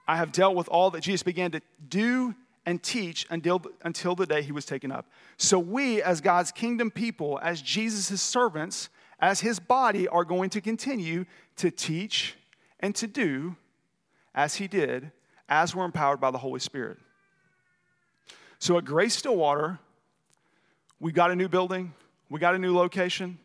I 0.07 0.17
have 0.17 0.31
dealt 0.31 0.55
with 0.55 0.67
all 0.69 0.91
that 0.91 1.01
Jesus 1.01 1.23
began 1.23 1.51
to 1.51 1.61
do 1.87 2.35
and 2.65 2.81
teach 2.81 3.25
until, 3.29 3.61
until 3.83 4.15
the 4.15 4.25
day 4.25 4.41
he 4.41 4.51
was 4.51 4.65
taken 4.65 4.91
up. 4.91 5.07
So, 5.37 5.59
we, 5.59 6.01
as 6.01 6.21
God's 6.21 6.51
kingdom 6.51 6.91
people, 6.91 7.39
as 7.41 7.61
Jesus' 7.61 8.21
servants, 8.21 8.89
as 9.19 9.39
his 9.39 9.59
body, 9.59 10.07
are 10.07 10.25
going 10.25 10.49
to 10.51 10.61
continue 10.61 11.25
to 11.57 11.71
teach 11.71 12.35
and 12.79 12.93
to 12.95 13.07
do 13.07 13.55
as 14.33 14.55
he 14.55 14.67
did, 14.67 15.11
as 15.47 15.75
we're 15.75 15.85
empowered 15.85 16.19
by 16.19 16.31
the 16.31 16.37
Holy 16.37 16.59
Spirit. 16.59 16.97
So 18.59 18.77
at 18.77 18.85
Grace 18.85 19.15
Stillwater, 19.15 19.79
we 20.99 21.11
got 21.11 21.31
a 21.31 21.35
new 21.35 21.47
building, 21.47 21.93
we 22.29 22.39
got 22.39 22.55
a 22.55 22.59
new 22.59 22.75
location, 22.75 23.37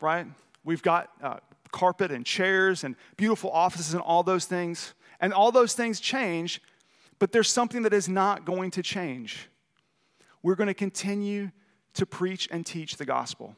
right? 0.00 0.26
We've 0.64 0.82
got 0.82 1.10
uh, 1.22 1.38
carpet 1.72 2.10
and 2.10 2.24
chairs 2.24 2.84
and 2.84 2.96
beautiful 3.16 3.50
offices 3.50 3.94
and 3.94 4.02
all 4.02 4.22
those 4.22 4.44
things. 4.44 4.94
And 5.20 5.32
all 5.32 5.52
those 5.52 5.74
things 5.74 6.00
change, 6.00 6.62
but 7.18 7.32
there's 7.32 7.50
something 7.50 7.82
that 7.82 7.92
is 7.92 8.08
not 8.08 8.44
going 8.44 8.70
to 8.72 8.82
change. 8.82 9.48
We're 10.42 10.54
going 10.54 10.68
to 10.68 10.74
continue 10.74 11.50
to 11.94 12.06
preach 12.06 12.48
and 12.50 12.64
teach 12.64 12.96
the 12.96 13.04
gospel 13.04 13.54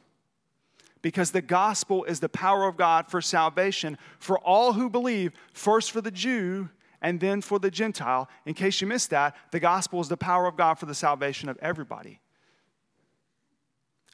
because 1.03 1.31
the 1.31 1.41
gospel 1.41 2.03
is 2.05 2.19
the 2.19 2.29
power 2.29 2.67
of 2.67 2.77
God 2.77 3.07
for 3.09 3.21
salvation 3.21 3.97
for 4.19 4.39
all 4.39 4.73
who 4.73 4.89
believe, 4.89 5.33
first 5.53 5.91
for 5.91 6.01
the 6.01 6.09
Jew 6.09 6.69
and 7.01 7.19
then 7.19 7.41
for 7.41 7.59
the 7.59 7.69
Gentile. 7.69 8.29
In 8.45 8.53
case 8.55 8.81
you 8.81 8.87
missed 8.87 9.11
that, 9.11 9.35
the 9.51 9.59
gospel 9.59 10.01
is 10.01 10.07
the 10.07 10.17
power 10.17 10.47
of 10.47 10.55
God 10.55 10.79
for 10.79 10.85
the 10.85 10.95
salvation 10.95 11.49
of 11.49 11.57
everybody. 11.61 12.19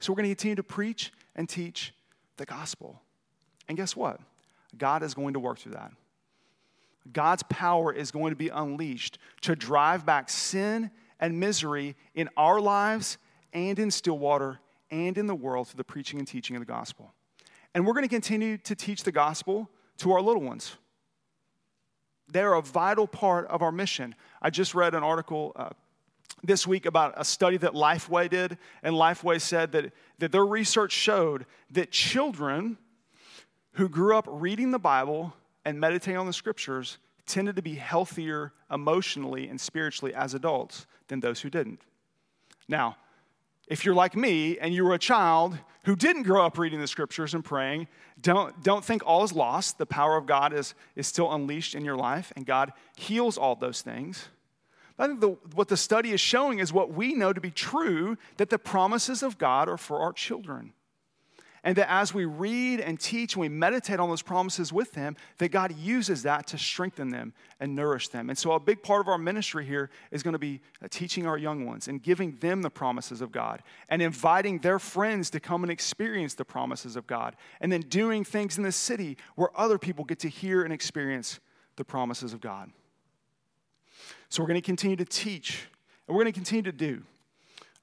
So 0.02 0.12
we're 0.12 0.18
going 0.18 0.30
to 0.30 0.36
continue 0.36 0.56
to 0.56 0.64
preach 0.64 1.14
and 1.36 1.48
teach 1.48 1.94
the 2.38 2.46
gospel. 2.46 3.02
And 3.68 3.78
guess 3.78 3.96
what? 3.96 4.20
God 4.78 5.04
is 5.04 5.14
going 5.14 5.34
to 5.34 5.40
work 5.40 5.60
through 5.60 5.74
that. 5.74 5.92
God's 7.14 7.44
power 7.44 7.92
is 7.94 8.12
going 8.12 8.32
to 8.32 8.36
be 8.36 8.50
unleashed 8.50 9.18
to 9.42 9.56
drive 9.56 10.06
back 10.06 10.30
sin 10.30 10.92
and 11.20 11.40
misery 11.40 11.96
in 12.16 12.30
our 12.38 12.60
lives 12.60 13.18
and 13.54 13.78
in 13.80 13.92
Stillwater 13.92 14.60
and 14.92 15.18
in 15.18 15.28
the 15.28 15.36
world 15.36 15.68
through 15.68 15.78
the 15.78 15.84
preaching 15.84 16.20
and 16.20 16.28
teaching 16.28 16.56
of 16.56 16.62
the 16.62 16.66
gospel. 16.66 17.14
And 17.74 17.86
we're 17.86 17.94
going 17.94 18.06
to 18.06 18.10
continue 18.10 18.58
to 18.60 18.76
teach 18.76 19.04
the 19.04 19.12
gospel 19.12 19.70
to 19.98 20.12
our 20.12 20.22
little 20.22 20.42
ones. 20.42 20.78
They're 22.32 22.54
a 22.54 22.62
vital 22.62 23.08
part 23.08 23.48
of 23.48 23.62
our 23.62 23.72
mission. 23.72 24.16
I 24.42 24.50
just 24.50 24.76
read 24.76 24.94
an 24.94 25.04
article 25.04 25.52
uh, 25.56 25.70
this 26.44 26.66
week 26.66 26.86
about 26.86 27.14
a 27.18 27.26
study 27.26 27.58
that 27.58 27.74
Lifeway 27.74 28.30
did, 28.30 28.58
and 28.84 28.96
Lifeway 28.96 29.42
said 29.42 29.72
that, 29.74 29.92
that 30.20 30.32
their 30.32 30.46
research 30.46 30.92
showed 30.92 31.46
that 31.72 31.92
children 31.92 32.78
who 33.74 33.90
grew 33.90 34.16
up 34.16 34.26
reading 34.30 34.72
the 34.72 34.80
Bible 34.80 35.34
and 35.66 35.80
meditating 35.80 36.18
on 36.18 36.26
the 36.26 36.34
scriptures 36.34 36.98
tended 37.26 37.56
to 37.56 37.62
be 37.62 37.76
healthier 37.76 38.54
emotionally 38.72 39.48
and 39.48 39.60
spiritually 39.62 40.14
as 40.14 40.34
adults 40.34 40.88
than 41.08 41.20
those 41.20 41.42
who 41.42 41.50
didn't. 41.50 41.82
Now, 42.68 42.98
if 43.68 43.86
you're 43.86 43.96
like 43.96 44.16
me 44.16 44.58
and 44.58 44.74
you 44.74 44.84
were 44.84 44.96
a 44.96 45.00
child 45.00 45.58
who 45.86 45.96
didn't 45.96 46.24
grow 46.24 46.44
up 46.46 46.58
reading 46.58 46.82
the 46.82 46.88
scriptures 46.88 47.34
and 47.34 47.46
praying, 47.46 47.88
don't, 48.20 48.62
don't 48.64 48.84
think 48.84 49.04
all 49.06 49.24
is 49.24 49.32
lost. 49.32 49.78
The 49.78 49.86
power 49.86 50.18
of 50.18 50.26
God 50.26 50.54
is, 50.54 50.74
is 50.96 51.08
still 51.08 51.32
unleashed 51.32 51.76
in 51.76 51.86
your 51.86 51.96
life, 51.96 52.34
and 52.36 52.46
God 52.46 52.74
heals 52.98 53.38
all 53.38 53.56
those 53.56 53.82
things. 53.82 54.28
But 54.98 55.04
I 55.04 55.08
think 55.08 55.22
the, 55.22 55.38
what 55.56 55.68
the 55.68 55.78
study 55.78 56.12
is 56.12 56.20
showing 56.20 56.60
is 56.60 56.74
what 56.74 56.92
we 56.92 57.14
know 57.14 57.32
to 57.32 57.40
be 57.40 57.52
true 57.52 58.18
that 58.38 58.50
the 58.50 58.60
promises 58.60 59.24
of 59.24 59.38
God 59.38 59.70
are 59.70 59.78
for 59.78 60.02
our 60.02 60.14
children. 60.14 60.74
And 61.64 61.76
that 61.76 61.92
as 61.92 62.14
we 62.14 62.26
read 62.26 62.80
and 62.80 63.00
teach 63.00 63.36
and 63.36 63.42
we 63.42 63.50
meditate 63.50 64.00
on 64.00 64.10
those 64.10 64.22
promises 64.22 64.72
with 64.72 64.94
them, 64.94 65.18
that 65.38 65.50
God 65.50 65.76
uses 65.78 66.24
that 66.24 66.48
to 66.48 66.58
strengthen 66.58 67.10
them 67.10 67.34
and 67.60 67.76
nourish 67.76 68.08
them. 68.08 68.30
And 68.30 68.38
so, 68.38 68.54
a 68.54 68.60
big 68.60 68.82
part 68.82 69.02
of 69.02 69.08
our 69.08 69.18
ministry 69.18 69.66
here 69.66 69.90
is 70.12 70.24
going 70.24 70.34
to 70.34 70.40
be 70.40 70.62
uh, 70.84 70.88
teaching 70.90 71.28
our 71.28 71.38
young 71.38 71.66
ones 71.66 71.88
and 71.88 72.02
giving 72.02 72.38
them 72.38 72.62
the 72.62 72.70
promises 72.70 73.22
of 73.22 73.32
God 73.32 73.62
and 73.90 74.02
inviting 74.02 74.60
their 74.60 74.80
friends 74.80 75.30
to 75.32 75.40
come 75.40 75.64
and 75.64 75.72
experience 75.72 76.34
the 76.34 76.46
promises 76.46 76.96
of 76.96 77.06
God. 77.08 77.36
And 77.60 77.72
then 77.72 77.82
doing 77.82 78.24
things 78.24 78.58
in 78.58 78.64
the 78.64 78.72
city 78.72 79.18
where 79.36 79.50
other 79.60 79.78
people 79.78 80.06
get 80.06 80.20
to 80.20 80.30
hear 80.30 80.64
and 80.64 80.72
experience 80.72 81.40
the 81.76 81.84
promises 81.84 82.34
of 82.34 82.40
God. 82.40 82.72
So, 84.30 84.42
we're 84.42 84.48
going 84.48 84.62
to 84.62 84.66
continue 84.66 84.98
to 84.98 85.06
teach 85.06 85.68
and 86.08 86.16
we're 86.16 86.24
going 86.24 86.34
to 86.34 86.38
continue 86.38 86.64
to 86.64 86.72
do. 86.72 87.04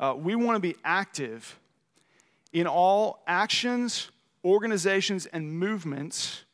Uh, 0.00 0.14
we 0.16 0.34
want 0.34 0.56
to 0.56 0.60
be 0.60 0.76
active 0.84 1.58
in 2.56 2.66
all 2.66 3.22
actions, 3.26 4.10
organizations, 4.42 5.26
and 5.26 5.52
movements 5.52 6.46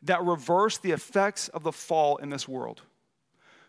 that 0.00 0.24
reverse 0.24 0.78
the 0.78 0.92
effects 0.92 1.48
of 1.48 1.62
the 1.62 1.72
fall 1.72 2.16
in 2.16 2.30
this 2.30 2.48
world. 2.48 2.80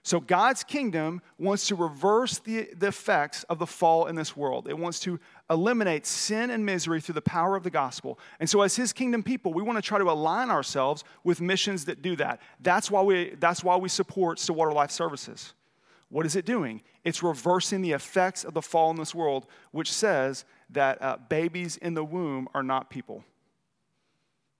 So, 0.01 0.21
God's 0.21 0.63
kingdom 0.63 1.21
wants 1.37 1.67
to 1.67 1.75
reverse 1.75 2.39
the, 2.39 2.69
the 2.73 2.87
effects 2.87 3.43
of 3.43 3.59
the 3.59 3.67
fall 3.67 4.05
in 4.05 4.15
this 4.15 4.37
world. 4.37 4.69
It 4.69 4.77
wants 4.77 5.01
to 5.01 5.19
eliminate 5.49 6.05
sin 6.05 6.51
and 6.51 6.65
misery 6.65 7.01
through 7.01 7.15
the 7.15 7.21
power 7.21 7.57
of 7.57 7.63
the 7.63 7.69
gospel. 7.69 8.17
And 8.39 8.49
so, 8.49 8.61
as 8.61 8.77
His 8.77 8.93
kingdom 8.93 9.21
people, 9.21 9.53
we 9.53 9.61
want 9.61 9.77
to 9.77 9.81
try 9.81 9.97
to 9.97 10.09
align 10.09 10.49
ourselves 10.49 11.03
with 11.25 11.41
missions 11.41 11.83
that 11.85 12.01
do 12.01 12.15
that. 12.15 12.39
That's 12.61 12.89
why 12.89 13.01
we, 13.01 13.35
that's 13.41 13.61
why 13.61 13.75
we 13.75 13.89
support 13.89 14.39
Stillwater 14.39 14.71
Life 14.71 14.91
Services. 14.91 15.53
What 16.09 16.25
is 16.25 16.35
it 16.35 16.45
doing? 16.45 16.81
It's 17.03 17.21
reversing 17.21 17.81
the 17.81 17.91
effects 17.91 18.43
of 18.43 18.53
the 18.53 18.61
fall 18.61 18.89
in 18.89 18.95
this 18.97 19.13
world, 19.13 19.45
which 19.71 19.91
says 19.91 20.45
that 20.71 21.01
uh, 21.01 21.17
babies 21.29 21.77
in 21.77 21.93
the 21.93 22.03
womb 22.03 22.47
are 22.53 22.63
not 22.63 22.89
people. 22.89 23.23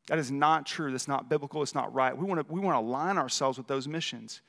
That 0.07 0.17
is 0.17 0.31
not 0.31 0.65
true. 0.65 0.91
That's 0.91 1.07
not 1.07 1.29
biblical. 1.29 1.61
It's 1.61 1.75
not 1.75 1.93
right. 1.93 2.17
We 2.17 2.25
want 2.25 2.45
to 2.45 2.53
we 2.53 2.59
want 2.59 2.75
to 2.75 2.79
align 2.79 3.17
ourselves 3.17 3.57
with 3.57 3.67
those 3.67 3.87
missions. 3.87 4.41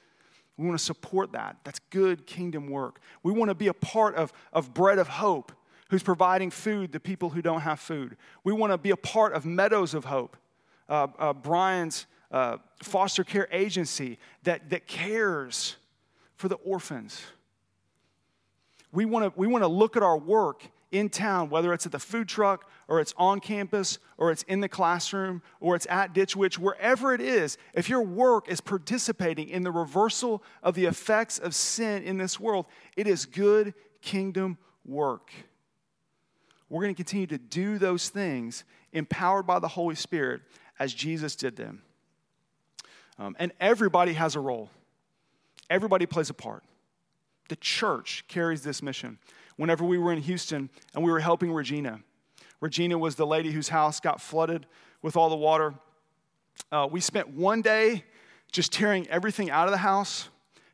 We 0.56 0.66
want 0.66 0.78
to 0.78 0.84
support 0.84 1.32
that. 1.32 1.56
That's 1.64 1.78
good 1.90 2.26
kingdom 2.26 2.68
work. 2.68 3.00
We 3.22 3.32
want 3.32 3.50
to 3.50 3.54
be 3.54 3.68
a 3.68 3.74
part 3.74 4.14
of, 4.14 4.32
of 4.52 4.74
Bread 4.74 4.98
of 4.98 5.08
Hope, 5.08 5.52
who's 5.88 6.02
providing 6.02 6.50
food 6.50 6.92
to 6.92 7.00
people 7.00 7.30
who 7.30 7.40
don't 7.40 7.62
have 7.62 7.80
food. 7.80 8.16
We 8.44 8.52
want 8.52 8.72
to 8.72 8.78
be 8.78 8.90
a 8.90 8.96
part 8.96 9.32
of 9.32 9.46
Meadows 9.46 9.94
of 9.94 10.04
Hope, 10.04 10.36
uh, 10.88 11.08
uh, 11.18 11.32
Brian's 11.32 12.06
uh, 12.30 12.58
foster 12.82 13.24
care 13.24 13.48
agency 13.50 14.18
that, 14.42 14.68
that 14.70 14.86
cares 14.86 15.76
for 16.36 16.48
the 16.48 16.56
orphans. 16.56 17.22
We 18.92 19.04
want 19.04 19.32
to 19.32 19.40
we 19.40 19.46
want 19.46 19.62
to 19.62 19.68
look 19.68 19.96
at 19.96 20.02
our 20.02 20.18
work 20.18 20.64
in 20.92 21.08
town, 21.08 21.50
whether 21.50 21.72
it's 21.72 21.86
at 21.86 21.92
the 21.92 21.98
food 21.98 22.28
truck 22.28 22.68
or 22.88 23.00
it's 23.00 23.14
on 23.16 23.40
campus 23.40 23.98
or 24.18 24.30
it's 24.30 24.42
in 24.44 24.60
the 24.60 24.68
classroom 24.68 25.42
or 25.60 25.76
it's 25.76 25.86
at 25.88 26.12
Ditch 26.12 26.34
Witch, 26.34 26.58
wherever 26.58 27.14
it 27.14 27.20
is, 27.20 27.58
if 27.74 27.88
your 27.88 28.02
work 28.02 28.48
is 28.48 28.60
participating 28.60 29.48
in 29.48 29.62
the 29.62 29.70
reversal 29.70 30.42
of 30.62 30.74
the 30.74 30.86
effects 30.86 31.38
of 31.38 31.54
sin 31.54 32.02
in 32.02 32.18
this 32.18 32.40
world, 32.40 32.66
it 32.96 33.06
is 33.06 33.24
good 33.24 33.72
kingdom 34.02 34.58
work. 34.84 35.30
We're 36.68 36.82
going 36.82 36.94
to 36.94 36.98
continue 36.98 37.26
to 37.28 37.38
do 37.38 37.78
those 37.78 38.08
things 38.08 38.64
empowered 38.92 39.46
by 39.46 39.58
the 39.58 39.68
Holy 39.68 39.94
Spirit 39.94 40.42
as 40.78 40.94
Jesus 40.94 41.36
did 41.36 41.56
them. 41.56 41.82
Um, 43.18 43.36
and 43.38 43.52
everybody 43.60 44.14
has 44.14 44.34
a 44.34 44.40
role, 44.40 44.70
everybody 45.68 46.06
plays 46.06 46.30
a 46.30 46.34
part. 46.34 46.64
The 47.48 47.56
church 47.56 48.24
carries 48.28 48.62
this 48.62 48.80
mission 48.80 49.18
whenever 49.60 49.84
we 49.84 49.98
were 49.98 50.10
in 50.10 50.22
Houston 50.22 50.70
and 50.94 51.04
we 51.04 51.10
were 51.10 51.20
helping 51.20 51.52
Regina. 51.52 52.00
Regina 52.62 52.96
was 52.96 53.16
the 53.16 53.26
lady 53.26 53.52
whose 53.52 53.68
house 53.68 54.00
got 54.00 54.18
flooded 54.18 54.64
with 55.02 55.18
all 55.18 55.28
the 55.28 55.36
water. 55.36 55.74
Uh, 56.72 56.88
we 56.90 56.98
spent 56.98 57.28
one 57.28 57.60
day 57.60 58.02
just 58.50 58.72
tearing 58.72 59.06
everything 59.08 59.50
out 59.50 59.66
of 59.66 59.72
the 59.72 59.76
house. 59.76 60.30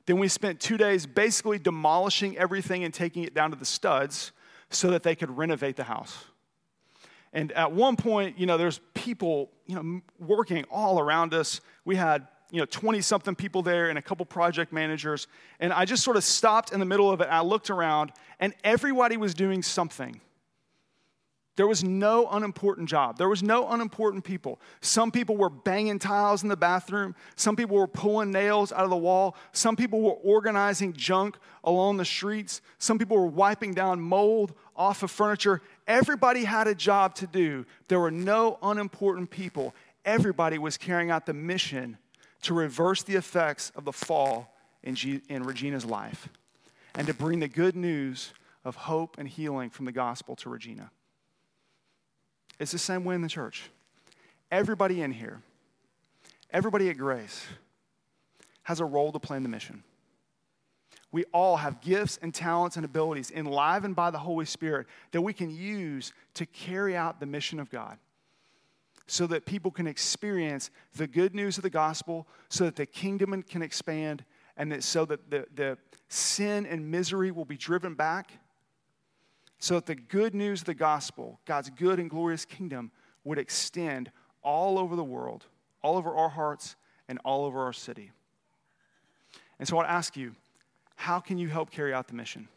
Then 0.06 0.20
we 0.20 0.28
spent 0.28 0.60
two 0.60 0.76
days 0.76 1.04
basically 1.04 1.58
demolishing 1.58 2.38
everything 2.38 2.84
and 2.84 2.94
taking 2.94 3.24
it 3.24 3.34
down 3.34 3.50
to 3.50 3.56
the 3.56 3.64
studs 3.64 4.30
so 4.70 4.92
that 4.92 5.02
they 5.02 5.16
could 5.16 5.36
renovate 5.36 5.74
the 5.74 5.82
house. 5.82 6.24
And 7.32 7.50
at 7.52 7.72
one 7.72 7.96
point, 7.96 8.38
you 8.38 8.46
know, 8.46 8.56
there's 8.56 8.80
people, 8.94 9.50
you 9.66 9.74
know, 9.74 10.00
working 10.20 10.64
all 10.70 11.00
around 11.00 11.34
us. 11.34 11.60
We 11.84 11.96
had 11.96 12.28
you 12.50 12.60
know 12.60 12.66
20 12.66 13.00
something 13.00 13.34
people 13.34 13.62
there 13.62 13.88
and 13.88 13.98
a 13.98 14.02
couple 14.02 14.24
project 14.24 14.72
managers 14.72 15.26
and 15.58 15.72
i 15.72 15.84
just 15.84 16.04
sort 16.04 16.16
of 16.16 16.22
stopped 16.22 16.72
in 16.72 16.78
the 16.78 16.86
middle 16.86 17.10
of 17.10 17.20
it 17.20 17.28
i 17.28 17.40
looked 17.40 17.70
around 17.70 18.12
and 18.40 18.54
everybody 18.64 19.16
was 19.16 19.34
doing 19.34 19.62
something. 19.62 20.20
There 21.56 21.66
was 21.66 21.82
no 21.82 22.28
unimportant 22.30 22.86
job. 22.86 23.16
There 23.16 23.30
was 23.30 23.42
no 23.42 23.66
unimportant 23.70 24.24
people. 24.24 24.60
Some 24.82 25.10
people 25.10 25.38
were 25.38 25.48
banging 25.48 25.98
tiles 25.98 26.42
in 26.42 26.50
the 26.50 26.56
bathroom. 26.56 27.14
Some 27.34 27.56
people 27.56 27.78
were 27.78 27.86
pulling 27.86 28.30
nails 28.30 28.72
out 28.72 28.84
of 28.84 28.90
the 28.90 28.96
wall. 28.96 29.36
Some 29.52 29.74
people 29.74 30.02
were 30.02 30.12
organizing 30.12 30.92
junk 30.92 31.38
along 31.64 31.96
the 31.96 32.04
streets. 32.04 32.60
Some 32.76 32.98
people 32.98 33.16
were 33.16 33.26
wiping 33.26 33.72
down 33.72 34.02
mold 34.02 34.52
off 34.76 35.02
of 35.02 35.10
furniture. 35.10 35.62
Everybody 35.86 36.44
had 36.44 36.68
a 36.68 36.74
job 36.74 37.14
to 37.16 37.26
do. 37.26 37.64
There 37.88 38.00
were 38.00 38.10
no 38.10 38.58
unimportant 38.62 39.30
people. 39.30 39.74
Everybody 40.04 40.58
was 40.58 40.76
carrying 40.76 41.10
out 41.10 41.24
the 41.24 41.32
mission 41.32 41.96
to 42.42 42.54
reverse 42.54 43.02
the 43.02 43.14
effects 43.14 43.72
of 43.74 43.84
the 43.84 43.92
fall 43.92 44.54
in, 44.82 44.94
G- 44.94 45.22
in 45.28 45.42
Regina's 45.42 45.84
life 45.84 46.28
and 46.94 47.06
to 47.06 47.14
bring 47.14 47.40
the 47.40 47.48
good 47.48 47.76
news 47.76 48.32
of 48.64 48.76
hope 48.76 49.16
and 49.18 49.28
healing 49.28 49.70
from 49.70 49.84
the 49.84 49.92
gospel 49.92 50.36
to 50.36 50.48
Regina. 50.48 50.90
It's 52.58 52.72
the 52.72 52.78
same 52.78 53.04
way 53.04 53.14
in 53.14 53.22
the 53.22 53.28
church. 53.28 53.70
Everybody 54.50 55.02
in 55.02 55.12
here, 55.12 55.42
everybody 56.50 56.88
at 56.88 56.96
Grace, 56.96 57.44
has 58.62 58.80
a 58.80 58.84
role 58.84 59.12
to 59.12 59.18
play 59.18 59.36
in 59.36 59.42
the 59.42 59.48
mission. 59.48 59.82
We 61.12 61.24
all 61.32 61.56
have 61.56 61.80
gifts 61.80 62.18
and 62.20 62.34
talents 62.34 62.76
and 62.76 62.84
abilities 62.84 63.30
enlivened 63.30 63.96
by 63.96 64.10
the 64.10 64.18
Holy 64.18 64.44
Spirit 64.44 64.86
that 65.12 65.20
we 65.20 65.32
can 65.32 65.50
use 65.50 66.12
to 66.34 66.46
carry 66.46 66.96
out 66.96 67.20
the 67.20 67.26
mission 67.26 67.60
of 67.60 67.70
God 67.70 67.98
so 69.06 69.26
that 69.26 69.46
people 69.46 69.70
can 69.70 69.86
experience 69.86 70.70
the 70.96 71.06
good 71.06 71.34
news 71.34 71.56
of 71.56 71.62
the 71.62 71.70
gospel, 71.70 72.26
so 72.48 72.64
that 72.64 72.76
the 72.76 72.86
kingdom 72.86 73.42
can 73.42 73.62
expand, 73.62 74.24
and 74.56 74.72
that 74.72 74.82
so 74.82 75.04
that 75.04 75.30
the, 75.30 75.46
the 75.54 75.78
sin 76.08 76.66
and 76.66 76.90
misery 76.90 77.30
will 77.30 77.44
be 77.44 77.56
driven 77.56 77.94
back, 77.94 78.32
so 79.58 79.74
that 79.74 79.86
the 79.86 79.94
good 79.94 80.34
news 80.34 80.60
of 80.60 80.66
the 80.66 80.74
gospel, 80.74 81.40
God's 81.46 81.70
good 81.70 81.98
and 81.98 82.10
glorious 82.10 82.44
kingdom, 82.44 82.90
would 83.24 83.38
extend 83.38 84.10
all 84.42 84.78
over 84.78 84.96
the 84.96 85.04
world, 85.04 85.46
all 85.82 85.96
over 85.96 86.14
our 86.14 86.28
hearts, 86.28 86.76
and 87.08 87.18
all 87.24 87.44
over 87.44 87.62
our 87.62 87.72
city. 87.72 88.10
And 89.58 89.66
so 89.68 89.78
I 89.78 89.86
ask 89.86 90.16
you, 90.16 90.34
how 90.96 91.20
can 91.20 91.38
you 91.38 91.48
help 91.48 91.70
carry 91.70 91.94
out 91.94 92.08
the 92.08 92.14
mission? 92.14 92.48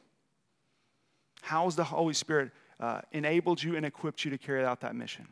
How 1.42 1.66
has 1.66 1.76
the 1.76 1.84
Holy 1.84 2.14
Spirit 2.14 2.52
uh, 2.80 3.02
enabled 3.12 3.62
you 3.62 3.76
and 3.76 3.86
equipped 3.86 4.26
you 4.26 4.32
to 4.32 4.38
carry 4.38 4.66
out 4.66 4.82
that 4.82 4.96
mission? 4.96 5.28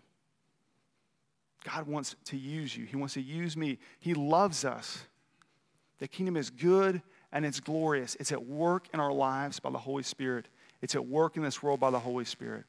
God 1.64 1.88
wants 1.88 2.16
to 2.26 2.38
use 2.38 2.76
you. 2.76 2.86
He 2.86 2.96
wants 2.96 3.16
to 3.16 3.22
use 3.22 3.58
me. 3.58 3.80
He 4.00 4.14
loves 4.14 4.64
us. 4.64 5.06
The 6.00 6.08
kingdom 6.08 6.38
is 6.38 6.50
good 6.50 7.02
and 7.32 7.46
it's 7.46 7.60
glorious. 7.60 8.16
It's 8.20 8.32
at 8.32 8.46
work 8.46 8.88
in 8.94 9.00
our 9.00 9.12
lives 9.12 9.60
by 9.60 9.70
the 9.70 9.78
Holy 9.78 10.04
Spirit, 10.04 10.48
it's 10.82 10.96
at 10.96 11.06
work 11.06 11.38
in 11.38 11.44
this 11.44 11.62
world 11.64 11.80
by 11.80 11.90
the 11.90 12.00
Holy 12.00 12.26
Spirit. 12.26 12.66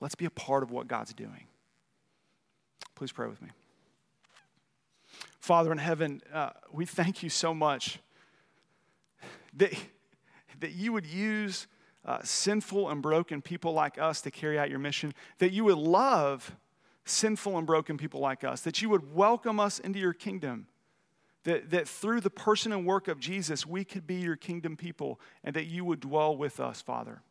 Let's 0.00 0.14
be 0.14 0.24
a 0.24 0.30
part 0.30 0.62
of 0.62 0.70
what 0.70 0.86
God's 0.86 1.12
doing. 1.12 1.46
Please 2.94 3.12
pray 3.12 3.26
with 3.26 3.42
me. 3.42 3.48
Father 5.40 5.72
in 5.72 5.78
heaven, 5.78 6.22
uh, 6.32 6.50
we 6.72 6.86
thank 6.86 7.22
you 7.22 7.28
so 7.28 7.52
much 7.52 7.98
that, 9.56 9.72
that 10.60 10.72
you 10.72 10.92
would 10.92 11.06
use 11.06 11.66
uh, 12.04 12.18
sinful 12.22 12.88
and 12.90 13.02
broken 13.02 13.42
people 13.42 13.72
like 13.72 13.98
us 13.98 14.20
to 14.22 14.30
carry 14.30 14.58
out 14.58 14.70
your 14.70 14.78
mission, 14.78 15.12
that 15.38 15.52
you 15.52 15.64
would 15.64 15.78
love 15.78 16.54
sinful 17.04 17.56
and 17.58 17.66
broken 17.66 17.96
people 17.96 18.20
like 18.20 18.44
us, 18.44 18.62
that 18.62 18.80
you 18.80 18.88
would 18.88 19.14
welcome 19.14 19.60
us 19.60 19.78
into 19.78 19.98
your 19.98 20.12
kingdom, 20.12 20.66
that, 21.44 21.70
that 21.70 21.86
through 21.86 22.20
the 22.20 22.30
person 22.30 22.72
and 22.72 22.86
work 22.86 23.08
of 23.08 23.20
Jesus, 23.20 23.66
we 23.66 23.84
could 23.84 24.06
be 24.06 24.16
your 24.16 24.36
kingdom 24.36 24.76
people, 24.76 25.20
and 25.42 25.54
that 25.54 25.66
you 25.66 25.84
would 25.84 26.00
dwell 26.00 26.36
with 26.36 26.60
us, 26.60 26.80
Father. 26.80 27.22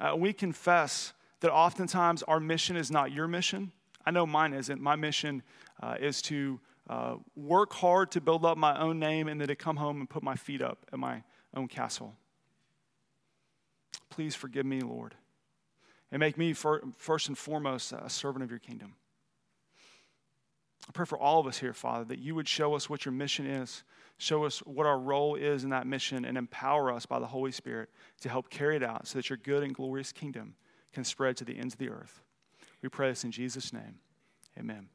Uh, 0.00 0.14
we 0.16 0.32
confess 0.32 1.12
that 1.40 1.52
oftentimes 1.52 2.22
our 2.24 2.40
mission 2.40 2.76
is 2.76 2.90
not 2.90 3.12
your 3.12 3.28
mission. 3.28 3.72
I 4.04 4.10
know 4.10 4.26
mine 4.26 4.52
isn't. 4.52 4.80
My 4.80 4.96
mission 4.96 5.42
uh, 5.82 5.96
is 6.00 6.20
to 6.22 6.60
uh, 6.88 7.16
work 7.36 7.72
hard 7.72 8.10
to 8.12 8.20
build 8.20 8.44
up 8.44 8.58
my 8.58 8.78
own 8.78 8.98
name 8.98 9.28
and 9.28 9.40
then 9.40 9.48
to 9.48 9.56
come 9.56 9.76
home 9.76 10.00
and 10.00 10.10
put 10.10 10.22
my 10.22 10.36
feet 10.36 10.60
up 10.60 10.86
at 10.92 10.98
my 10.98 11.22
own 11.54 11.68
castle. 11.68 12.14
Please 14.10 14.34
forgive 14.34 14.66
me, 14.66 14.80
Lord, 14.80 15.14
and 16.12 16.20
make 16.20 16.38
me 16.38 16.52
first 16.52 17.28
and 17.28 17.36
foremost 17.36 17.92
a 17.92 18.08
servant 18.08 18.44
of 18.44 18.50
your 18.50 18.58
kingdom. 18.58 18.94
I 20.88 20.92
pray 20.92 21.06
for 21.06 21.18
all 21.18 21.40
of 21.40 21.46
us 21.46 21.58
here, 21.58 21.72
Father, 21.72 22.04
that 22.04 22.18
you 22.18 22.34
would 22.34 22.46
show 22.46 22.74
us 22.74 22.90
what 22.90 23.04
your 23.04 23.12
mission 23.12 23.46
is, 23.46 23.84
show 24.18 24.44
us 24.44 24.58
what 24.60 24.86
our 24.86 24.98
role 24.98 25.34
is 25.34 25.64
in 25.64 25.70
that 25.70 25.86
mission, 25.86 26.24
and 26.24 26.36
empower 26.36 26.92
us 26.92 27.06
by 27.06 27.18
the 27.18 27.26
Holy 27.26 27.52
Spirit 27.52 27.88
to 28.20 28.28
help 28.28 28.50
carry 28.50 28.76
it 28.76 28.82
out 28.82 29.08
so 29.08 29.18
that 29.18 29.30
your 29.30 29.38
good 29.38 29.62
and 29.62 29.74
glorious 29.74 30.12
kingdom 30.12 30.54
can 30.92 31.04
spread 31.04 31.36
to 31.38 31.44
the 31.44 31.58
ends 31.58 31.74
of 31.74 31.78
the 31.78 31.88
earth. 31.88 32.22
We 32.82 32.90
pray 32.90 33.08
this 33.08 33.24
in 33.24 33.32
Jesus' 33.32 33.72
name. 33.72 33.98
Amen. 34.58 34.88